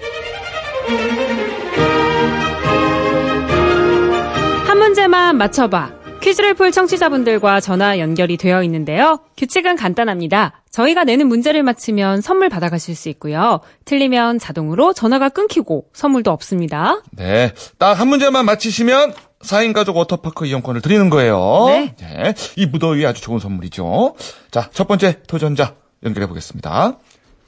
[4.66, 5.90] 한 문제만 맞춰봐.
[6.20, 9.18] 퀴즈를 풀 청취자분들과 전화 연결이 되어 있는데요.
[9.37, 10.62] 규칙은 간단합니다.
[10.70, 13.59] 저희가 내는 문제를 맞히면 선물 받아가실 수 있고요.
[13.85, 17.00] 틀리면 자동으로 전화가 끊기고 선물도 없습니다.
[17.11, 17.52] 네.
[17.79, 21.64] 딱 한 문제만 맞히시면 4인 가족 워터파크 이용권을 드리는 거예요.
[21.66, 22.35] 네.
[22.55, 24.14] 이 무더위에 아주 좋은 선물이죠.
[24.52, 25.74] 자, 첫 번째 도전자
[26.05, 26.98] 연결해 보겠습니다.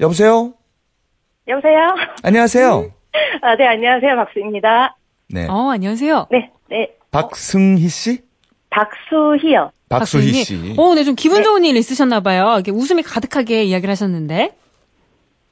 [0.01, 0.53] 여보세요?
[1.47, 1.95] 여보세요?
[2.23, 2.91] 안녕하세요.
[3.43, 4.15] 아, 네, 안녕하세요.
[4.17, 4.97] 박수입니다.
[5.31, 5.47] 네.
[5.49, 6.27] 어, 안녕하세요.
[6.31, 6.91] 네, 네.
[7.11, 8.21] 박승희 씨?
[8.71, 9.73] 박수희요.
[9.89, 10.33] 박수희.
[10.45, 10.75] 씨.
[10.77, 12.55] 어, 네, 좀 기분 좋은 일 있으셨나봐요.
[12.55, 14.55] 이렇게 웃음이 가득하게 이야기를 하셨는데.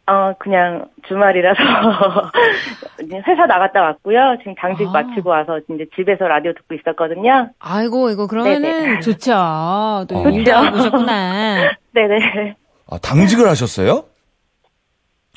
[0.08, 1.60] 어, 그냥 주말이라서
[3.02, 4.36] 이제 회사 나갔다 왔고요.
[4.38, 4.92] 지금 당직 아.
[4.92, 7.50] 마치고 와서 이제 집에서 라디오 듣고 있었거든요.
[7.58, 9.00] 아이고, 이거 그러면은 네네.
[9.00, 10.06] 좋죠.
[10.08, 10.28] 또 좋죠.
[10.30, 11.72] 일도 하고 오셨구나.
[11.92, 12.54] 네네.
[12.88, 14.04] 아, 당직을 하셨어요?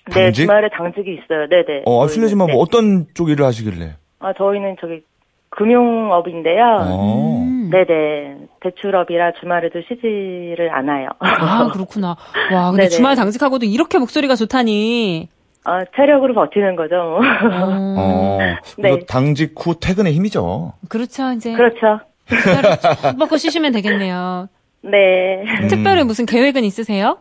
[0.10, 0.42] 네, 당직?
[0.44, 1.48] 주말에 당직이 있어요.
[1.50, 1.84] 네네.
[1.86, 2.54] 어, 아, 실례지만 네.
[2.54, 3.96] 뭐 어떤 쪽 일을 하시길래?
[4.20, 5.02] 아, 저희는 저기
[5.50, 6.64] 금융업인데요.
[6.82, 7.44] 어.
[7.44, 7.70] 음.
[7.72, 8.38] 네네.
[8.62, 11.10] 대출업이라 주말에도 쉬지를 않아요.
[11.20, 12.16] 아, 그렇구나.
[12.52, 12.90] 와, 근데 네네.
[12.90, 15.30] 주말 당직하고도 이렇게 목소리가 좋다니.
[15.66, 16.96] 어, 체력으로 버티는 거죠.
[16.96, 17.18] 뭐.
[17.20, 18.40] 어, 어.
[18.78, 19.00] 네.
[19.08, 20.74] 당직 후 퇴근의 힘이죠.
[20.88, 21.54] 그렇죠, 이제.
[21.54, 22.00] 그렇죠.
[22.28, 24.48] 쭉 먹고 쉬시면 되겠네요.
[24.82, 25.44] 네.
[25.62, 25.68] 음.
[25.68, 27.18] 특별히 무슨 계획은 있으세요?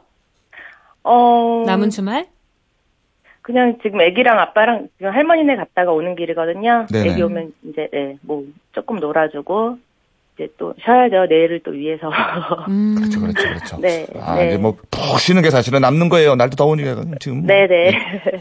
[1.02, 1.64] 어.
[1.66, 2.26] 남은 주말?
[3.48, 6.84] 그냥 지금 애기랑 아빠랑 지금 할머니네 갔다가 오는 길이거든요.
[6.92, 7.08] 네네.
[7.12, 9.78] 애기 오면 이제 네, 뭐 조금 놀아주고
[10.34, 11.24] 이제 또 쉬어야죠.
[11.30, 12.10] 내일을 또 위해서.
[12.68, 12.94] 음.
[13.00, 13.78] 그렇죠, 그렇죠, 그렇죠.
[13.80, 14.06] 네.
[14.20, 14.48] 아, 네.
[14.48, 16.34] 이제 뭐 푹 쉬는 게 사실은 남는 거예요.
[16.34, 17.38] 날도 더우니까 지금.
[17.38, 17.46] 뭐.
[17.46, 17.92] 네네.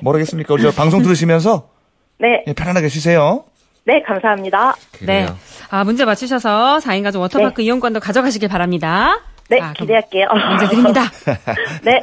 [0.01, 0.53] 모르겠습니까?
[0.53, 1.69] 우리 저 방송 들으시면서
[2.19, 2.43] 네.
[2.45, 3.45] 예, 편안하게 쉬세요.
[3.85, 4.73] 네, 감사합니다.
[4.99, 5.23] 네.
[5.23, 5.37] 그래요.
[5.69, 9.21] 아, 문제 맞추셔서 4인 가족 워터파크 이용권도 가져가시길 바랍니다.
[9.49, 10.27] 네, 자, 그럼 기대할게요.
[10.49, 11.01] 문제 드립니다.
[11.85, 12.01] 네.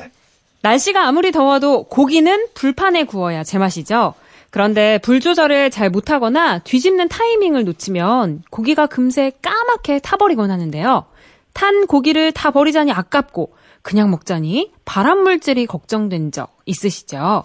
[0.65, 4.15] 날씨가 아무리 더워도 고기는 불판에 구워야 제맛이죠.
[4.49, 11.05] 그런데 불 조절을 잘 못하거나 뒤집는 타이밍을 놓치면 고기가 금세 까맣게 타버리곤 하는데요.
[11.53, 17.45] 탄 고기를 다 버리자니 아깝고 그냥 먹자니 발암 물질이 걱정된 적 있으시죠?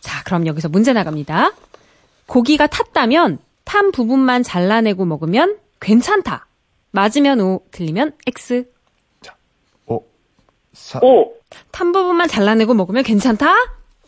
[0.00, 1.52] 자, 그럼 여기서 문제 나갑니다.
[2.26, 6.48] 고기가 탔다면 탄 부분만 잘라내고 먹으면 괜찮다.
[6.90, 8.64] 맞으면 O, 틀리면 X.
[10.78, 11.32] 오, 사, 오,
[11.72, 13.52] 탄 부분만 잘라내고 먹으면 괜찮다?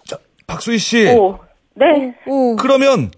[0.06, 1.08] 자, 박수희 씨.
[1.08, 1.38] 오.
[1.74, 2.14] 네.
[2.26, 2.54] 오.
[2.56, 3.10] 그러면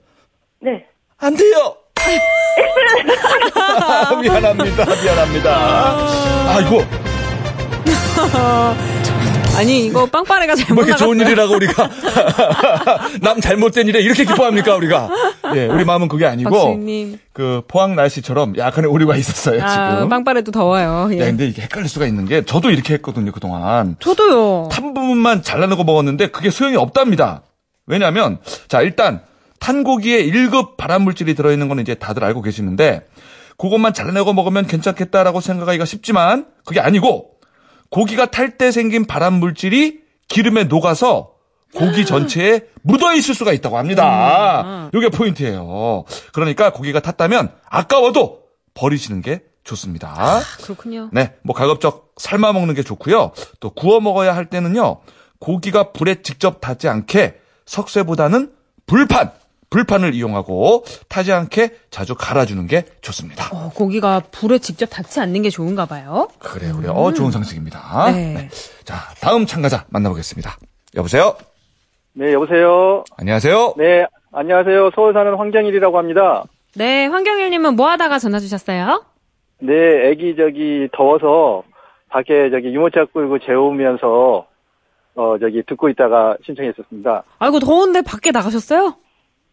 [0.60, 0.86] 네.
[1.18, 1.76] 안 돼요.
[4.22, 4.84] 미안합니다.
[5.02, 6.54] 미안합니다.
[6.56, 6.80] 아이고,
[9.56, 11.06] 아니 이거 빵빠레가 잘못 뭐 이렇게 나갔어요.
[11.14, 11.90] 좋은 일이라고 우리가
[13.20, 15.10] 남 잘못된 일에 이렇게 기뻐합니까 우리가?
[15.54, 17.18] 예, 우리 마음은 그게 아니고 박수님.
[17.32, 20.08] 그 포항 날씨처럼 약간의 오류가 있었어요 아, 지금.
[20.08, 21.10] 빵빠레도 더워요.
[21.12, 21.20] 예.
[21.20, 23.96] 야, 근데 이게 헷갈릴 수가 있는 게 저도 이렇게 했거든요 그 동안.
[24.00, 24.68] 저도요.
[24.72, 27.42] 탄 부분만 잘라내고 먹었는데 그게 소용이 없답니다.
[27.86, 28.38] 왜냐하면
[28.68, 29.20] 자 일단
[29.60, 33.02] 탄 고기에 1급 발암물질이 들어있는 건 이제 다들 알고 계시는데
[33.58, 37.31] 그것만 잘라내고 먹으면 괜찮겠다라고 생각하기가 쉽지만 그게 아니고
[37.92, 41.32] 고기가 탈 때 생긴 발암 물질이 기름에 녹아서
[41.74, 44.90] 고기 전체에 묻어 있을 수가 있다고 합니다.
[44.94, 46.04] 이게 포인트예요.
[46.32, 48.40] 그러니까 고기가 탔다면 아까워도
[48.74, 50.40] 버리시는 게 좋습니다.
[50.62, 51.10] 그렇군요.
[51.12, 53.32] 네, 뭐 가급적 삶아 먹는 게 좋고요.
[53.60, 55.00] 또 구워 먹어야 할 때는요.
[55.38, 58.52] 고기가 불에 직접 닿지 않게 석쇠보다는
[58.86, 59.32] 불판,
[59.72, 63.48] 불판을 이용하고 타지 않게 자주 갈아주는 게 좋습니다.
[63.56, 66.28] 어, 고기가 불에 직접 닿지 않는 게 좋은가 봐요.
[66.38, 66.92] 그래요, 그래요.
[66.92, 68.12] 어, 좋은 상식입니다.
[68.12, 68.48] 네.
[68.84, 70.58] 자, 다음 참가자 만나보겠습니다.
[70.94, 71.36] 여보세요?
[72.12, 73.04] 네, 여보세요.
[73.16, 73.74] 안녕하세요?
[73.78, 74.90] 네, 안녕하세요.
[74.94, 76.44] 서울 사는 황경일이라고 합니다.
[76.74, 79.04] 네, 황경일님은 뭐 하다가 전화 주셨어요?
[79.60, 79.72] 네,
[80.10, 81.62] 애기 저기 더워서
[82.10, 84.46] 밖에 저기 유모차 끌고 재우면서
[85.14, 87.22] 어 저기 듣고 있다가 신청했었습니다.
[87.38, 88.96] 아이고 더운데 밖에 나가셨어요?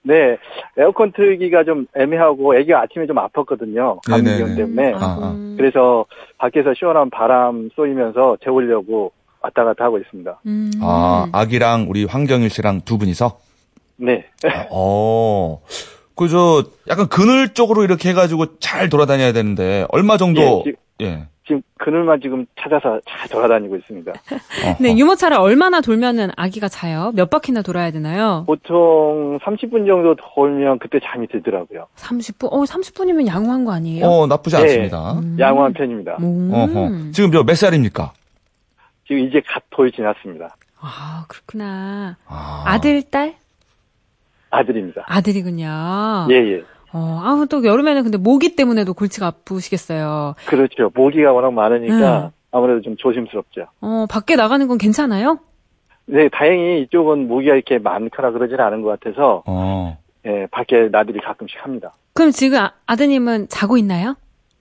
[0.10, 0.38] 네,
[0.76, 4.00] 에어컨 틀기가 좀 애매하고 애기가 아침에 좀 아팠거든요.
[4.10, 4.36] 감기.
[4.38, 4.94] 기운 때문에.
[4.96, 5.32] 아, 아.
[5.36, 6.06] 음, 그래서
[6.40, 10.42] 밖에서 시원한 바람 쏘이면서 재우려고 왔다 갔다 하고 있습니다.
[10.48, 10.72] 음.
[10.82, 13.38] 아, 아기랑 우리 황경일 씨랑 두 분이서?
[13.98, 14.26] 네.
[14.72, 15.62] 어,
[16.16, 20.64] 그저 약간 그늘 쪽으로 이렇게 해가지고 잘 돌아다녀야 되는데 얼마 정도?
[20.66, 21.28] 예, 지- 예.
[21.50, 24.14] 지금 그늘만 지금 찾아서 잘 돌아다니고 있습니다.
[24.80, 27.12] 네, 유모차를 얼마나 돌면은 아기가 자요?
[27.16, 28.44] 몇 바퀴나 돌아야 되나요?
[28.46, 31.88] 보통 30분 정도 돌면 그때 잠이 들더라고요.
[31.96, 32.50] 30분?
[32.54, 34.06] 어, 30분이면 양호한 거 아니에요?
[34.06, 34.62] 어, 나쁘지 네.
[34.62, 35.20] 않습니다.
[35.40, 36.18] 양호한 편입니다.
[36.20, 36.52] 음.
[36.54, 37.12] 어허.
[37.14, 38.14] 지금 저몇 살입니까?
[39.08, 40.56] 지금 이제 갓 돌 지났습니다.
[40.80, 42.18] 아, 그렇구나.
[42.28, 42.64] 아.
[42.68, 43.34] 아들, 딸?
[44.52, 45.04] 아들입니다.
[45.08, 46.28] 아들이군요.
[46.30, 46.64] 예, 예.
[46.92, 50.36] 어, 아, 또 여름에는 근데 모기 때문에도 골치가 아프시겠어요.
[50.46, 50.92] 그렇죠.
[50.94, 52.30] 모기가 워낙 많으니까 음.
[52.52, 53.68] 아무래도 좀 조심스럽죠.
[53.82, 55.40] 어, 밖에 나가는 건 괜찮아요?
[56.06, 59.98] 네, 다행히 이쪽은 모기가 이렇게 많거나 그러지는 않은 것 같아서 어.
[60.26, 61.94] 예, 밖에 나들이 가끔씩 합니다.
[62.14, 64.16] 그럼 지금 아, 아드님은 자고 있나요?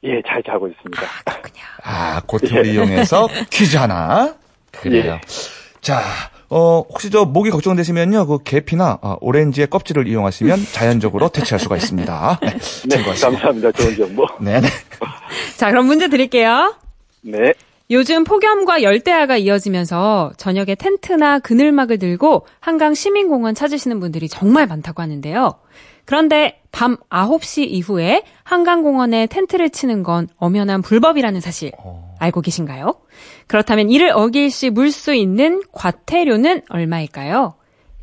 [0.05, 1.03] 예, 잘 자고 있습니다.
[1.25, 1.63] 그렇군요.
[1.83, 4.35] 아, 고태를 이용해서 퀴즈 하나.
[4.71, 5.15] 그래요.
[5.15, 5.21] 예.
[5.81, 6.01] 자,
[6.51, 12.41] 어, 혹시 저 목이 걱정되시면요, 그 계피나 어, 오렌지의 껍질을 이용하시면 자연적으로 퇴치할 수가 있습니다.
[12.43, 13.03] 네, 네.
[13.03, 13.73] 감사합니다.
[13.73, 14.27] 좋은 정보.
[14.41, 14.67] 네네.
[15.57, 16.75] 자, 그럼 문제 드릴게요.
[17.23, 17.53] 네.
[17.91, 25.55] 요즘 폭염과 열대야가 이어지면서 저녁에 텐트나 그늘막을 들고 한강 시민공원 찾으시는 분들이 정말 많다고 하는데요.
[26.05, 31.71] 그런데 밤 9시 이후에 한강공원에 텐트를 치는 건 엄연한 불법이라는 사실
[32.19, 33.01] 알고 계신가요?
[33.47, 37.55] 그렇다면 이를 어길 시 물 수 있는 과태료는 얼마일까요?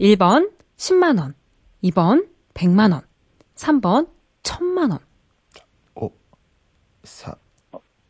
[0.01, 1.33] 1번 10만원,
[1.83, 3.01] 2번 100만원,
[3.55, 4.07] 3번
[4.43, 4.99] 1000만원.
[7.03, 7.35] 사,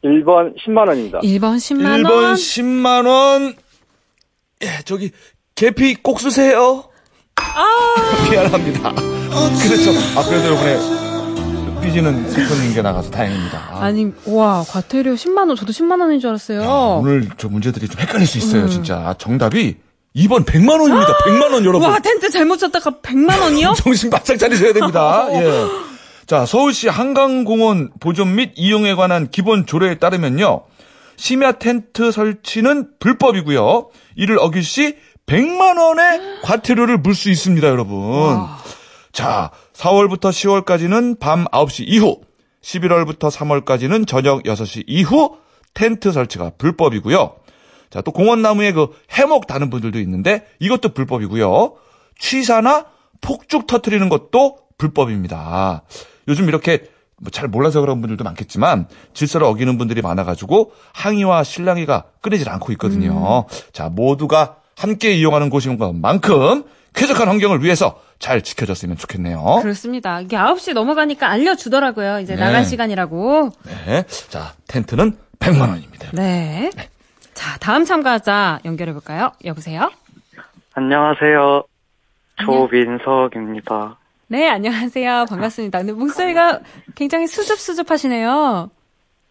[0.04, 1.20] 1번 10만 원입니다.
[1.20, 2.04] 1번 10만원.
[2.04, 3.56] 1번 10만 원.
[4.64, 5.12] 예, 저기
[5.56, 6.90] 계피 꼭 쓰세요.
[7.36, 7.66] 아,
[8.32, 8.92] 미안합니다.
[8.94, 9.92] 그렇죠.
[10.18, 10.78] 아 그래도 이번에
[11.86, 13.58] 삐지는 슬픈 게 나가서 다행입니다.
[13.72, 16.62] 아, 아니, 와, 과태료 10만원, 저도 10만원인 줄 알았어요.
[17.02, 18.96] 오늘 저 문제들이 좀 헷갈릴 수 있어요, 진짜.
[18.98, 19.76] 아, 정답이
[20.16, 21.18] 2번 100만 원입니다.
[21.26, 21.88] 100만 원 여러분.
[21.90, 23.74] 와, 텐트 잘못 쳤다가 100만 원이요?
[23.78, 25.28] 정신 바짝 차리셔야 됩니다.
[25.34, 25.66] 예.
[26.26, 30.64] 자, 서울시 한강공원 보존 및 이용에 관한 기본 조례에 따르면요.
[31.18, 33.90] 심야 텐트 설치는 불법이고요.
[34.16, 38.40] 이를 어길 시 100만 원의 과태료를 물 수 있습니다, 여러분.
[39.12, 42.22] 자, 4월부터 10월까지는 밤 9시 이후,
[42.62, 45.38] 11월부터 3월까지는 저녁 6시 이후
[45.74, 47.36] 텐트 설치가 불법이고요.
[47.90, 51.76] 자, 또 공원나무에 그 해목 다는 분들도 있는데 이것도 불법이고요.
[52.18, 52.86] 취사나
[53.22, 55.84] 폭죽 터트리는 것도 불법입니다.
[56.28, 56.84] 요즘 이렇게
[57.22, 63.46] 뭐 잘 몰라서 그런 분들도 많겠지만 질서를 어기는 분들이 많아가지고 항의와 실랑이가 끊이질 않고 있거든요.
[63.72, 66.64] 자, 모두가 함께 이용하는 곳인 것만큼
[66.96, 69.60] 쾌적한 환경을 위해서 잘 지켜졌으면 좋겠네요.
[69.62, 70.22] 그렇습니다.
[70.22, 72.20] 이게 9시 넘어가니까 알려주더라고요.
[72.20, 72.42] 이제 네.
[72.42, 73.52] 나갈 시간이라고.
[73.66, 74.04] 네.
[74.30, 76.10] 자, 텐트는 100만 원입니다.
[76.14, 76.72] 네.
[77.34, 79.32] 자, 다음 참가자 연결해 볼까요?
[79.44, 79.92] 여보세요?
[80.74, 81.64] 안녕하세요.
[82.44, 83.98] 조민석입니다.
[84.28, 85.26] 네, 안녕하세요.
[85.30, 85.80] 반갑습니다.
[85.80, 86.62] 근데 목소리가
[86.96, 88.70] 굉장히 수줍수줍 하시네요.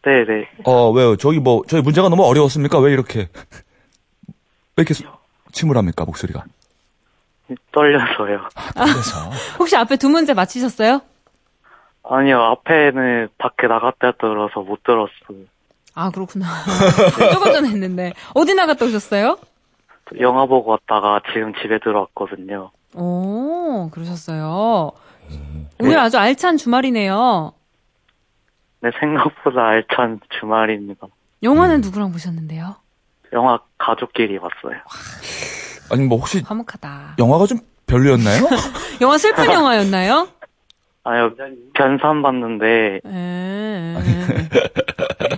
[0.04, 0.48] 네 네.
[0.64, 1.16] 어, 왜요?
[1.16, 2.78] 저기 뭐, 저희 문제가 너무 어려웠습니까?
[2.78, 3.20] 왜 이렇게,
[4.30, 4.34] 왜
[4.76, 5.04] 이렇게 수-
[5.52, 6.04] 침울합니까?
[6.04, 6.44] 목소리가.
[7.72, 8.48] 떨려서요.
[8.74, 9.30] 그래서.
[9.58, 11.00] 혹시 앞에 두 문제 맞히셨어요?
[12.04, 15.46] 아니요, 앞에는 밖에 나갔다 들어서 못 들었어요.
[15.94, 16.46] 아, 그렇구나.
[17.32, 18.12] 조금 전에 했는데.
[18.34, 19.38] 어디 나갔다 오셨어요?
[20.20, 22.70] 영화 보고 왔다가 지금 집에 들어왔거든요.
[22.94, 24.92] 오, 그러셨어요.
[25.80, 27.52] 오늘 아주 알찬 주말이네요.
[28.80, 31.06] 네, 생각보다 알찬 주말입니다.
[31.42, 32.76] 영화는 누구랑 보셨는데요?
[33.32, 34.78] 영화 가족끼리 봤어요.
[35.90, 37.16] 아니, 뭐, 혹시 화목하다.
[37.18, 38.48] 영화가 좀 별로였나요?
[39.00, 40.28] 영화 슬픈 영화였나요?
[41.06, 41.32] 아니요,
[41.74, 44.48] 변산 봤는데, 음.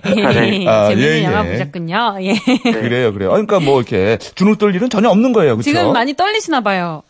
[0.05, 0.65] 네.
[0.67, 1.51] 아, 재밌는 예, 영화 예.
[1.51, 2.17] 보셨군요.
[2.21, 2.33] 예.
[2.71, 3.29] 그래요, 그래요.
[3.29, 5.57] 아, 그러니까 뭐, 이렇게, 주눅 들 일은 전혀 없는 거예요.
[5.57, 5.63] 그쵸?
[5.69, 7.03] 지금 많이 떨리시나 봐요.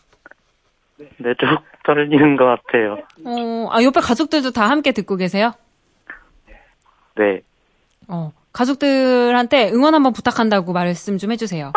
[1.18, 1.46] 네, 쭉
[1.86, 2.98] 떨리는 것 같아요.
[3.24, 5.52] 어, 아, 옆에 가족들도 다 함께 듣고 계세요?
[7.16, 7.40] 네.
[8.08, 11.72] 어, 가족들한테 응원 한번 부탁한다고 말씀 좀 해주세요.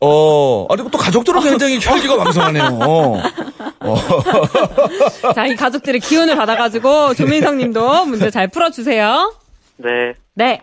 [0.00, 2.78] 어, 아니, 또 가족들은 굉장히 혈기가 왕성하네요.
[2.82, 3.20] 어.
[5.34, 9.34] 자, 이 가족들의 기운을 받아가지고 조민성 님도 문제 잘 풀어주세요.
[9.78, 9.88] 네.
[10.34, 10.62] 네.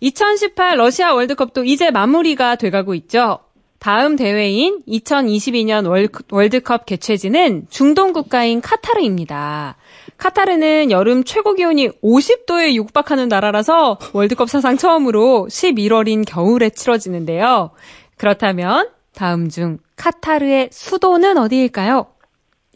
[0.00, 3.40] 2018 러시아 월드컵도 이제 마무리가 돼가고 있죠.
[3.80, 9.76] 다음 대회인 2022년 월- 월드컵 개최지는 중동 국가인 카타르입니다.
[10.16, 17.70] 카타르는 여름 최고 기온이 50도에 육박하는 나라라서 월드컵 사상 처음으로 11월인 겨울에 치러지는데요.
[18.16, 22.06] 그렇다면 다음 중 카타르의 수도는 어디일까요?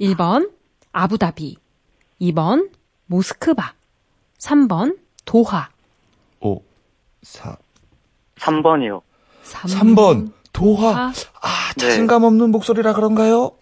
[0.01, 0.51] 1번
[0.93, 1.57] 아부다비,
[2.21, 2.71] 2번
[3.07, 3.75] 모스크바,
[4.39, 5.69] 3번 도하,
[6.41, 6.61] 5,
[7.23, 7.57] 4,
[8.39, 9.01] 3번이요.
[9.45, 10.97] 3번, 도화.
[10.97, 13.53] 아, 아, 자신감 없는 목소리라 그런가요?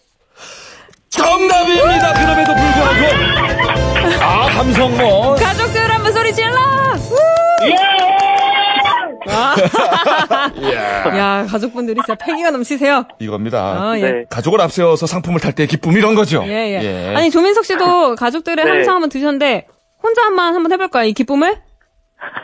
[1.11, 2.13] 정답입니다!
[2.15, 4.23] 그럼에도 불구하고.
[4.23, 5.35] 아, 감성모.
[5.37, 6.55] 가족들 한번 소리 질러!
[9.27, 9.55] 와.
[11.17, 13.05] 야, 가족분들이 진짜 패기가 넘치세요.
[13.19, 13.91] 이겁니다.
[13.91, 14.01] 어, 예.
[14.03, 14.25] 네.
[14.31, 16.43] 가족을 앞세워서 상품을 탈 때의 기쁨 이런 거죠.
[16.47, 17.11] 예, 예.
[17.11, 17.15] 예.
[17.17, 18.71] 아니, 조민석 씨도 가족들의 네.
[18.71, 19.67] 함성 한번 드셨는데,
[20.03, 21.07] 혼자 한번 한번 해볼까요?
[21.09, 21.61] 이 기쁨을?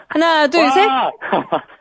[0.08, 0.88] 하나, 둘, 셋.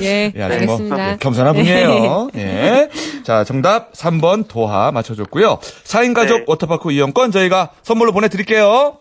[0.00, 1.12] 예, 예, 아주 뭐, 알겠습니다.
[1.12, 2.30] 예, 겸손한 분이에요.
[2.36, 2.88] 예.
[3.22, 5.58] 자, 정답 3번 도하 맞춰줬고요.
[5.84, 6.44] 4인 가족 네.
[6.46, 8.98] 워터파크 이용권 저희가 선물로 보내드릴게요.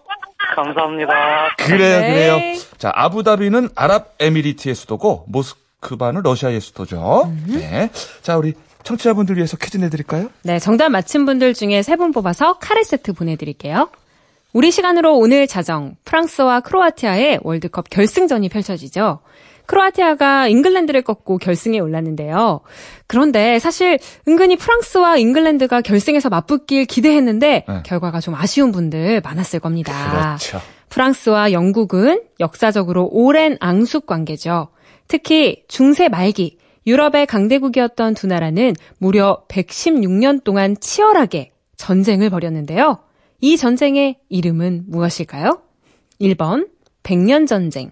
[0.55, 1.13] 감사합니다.
[1.57, 2.07] 그래요, 네.
[2.13, 2.59] 그래요.
[2.77, 7.31] 자, 아부다비는 아랍에미리트의 수도고, 모스크바는 러시아의 수도죠.
[7.47, 7.89] 네.
[8.21, 10.29] 자, 우리 청취자분들 위해서 퀴즈 내드릴까요?
[10.43, 13.89] 네, 정답 맞힌 분들 중에 세 분 뽑아서 카레 세트 보내드릴게요.
[14.53, 19.19] 우리 시간으로 오늘 자정 프랑스와 크로아티아의 월드컵 결승전이 펼쳐지죠.
[19.65, 22.61] 크로아티아가 잉글랜드를 꺾고 결승에 올랐는데요.
[23.07, 27.83] 그런데 사실 은근히 프랑스와 잉글랜드가 결승에서 맞붙길 기대했는데 네.
[27.83, 30.11] 결과가 좀 아쉬운 분들 많았을 겁니다.
[30.11, 30.59] 그렇죠.
[30.89, 34.67] 프랑스와 영국은 역사적으로 오랜 앙숙 관계죠.
[35.07, 42.99] 특히 중세 말기 유럽의 강대국이었던 두 나라는 무려 116년 동안 치열하게 전쟁을 벌였는데요.
[43.43, 45.61] 이 전쟁의 이름은 무엇일까요?
[46.21, 46.69] 1번
[47.03, 47.91] 백년 전쟁,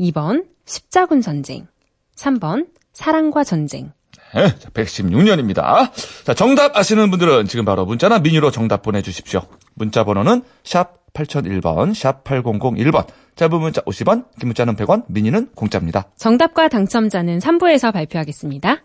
[0.00, 1.68] 2번 십자군 전쟁,
[2.16, 3.92] 3번 사랑과 전쟁.
[4.34, 5.92] 네, 116년입니다.
[6.24, 9.42] 자, 정답 아시는 분들은 지금 바로 문자나 미니로 정답 보내주십시오.
[9.74, 13.06] 문자 번호는 샵 8001번, 샵 8001번.
[13.36, 16.08] 짧은 문자 50원, 긴 문자는 100원, 미니는 공짜입니다.
[16.16, 18.82] 정답과 당첨자는 3부에서 발표하겠습니다.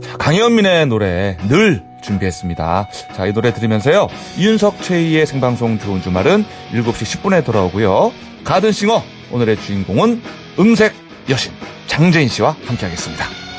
[0.00, 2.88] 자, 강현민의 노래 늘 준비했습니다.
[3.16, 4.08] 자, 이 노래 들으면서요.
[4.38, 8.12] 이윤석 최희의 생방송 좋은 주말은 7시 10분에 돌아오고요.
[8.44, 10.22] 가든싱어 오늘의 주인공은
[10.58, 10.94] 음색
[11.28, 11.52] 여신
[11.86, 13.49] 장재인 씨와 함께하겠습니다.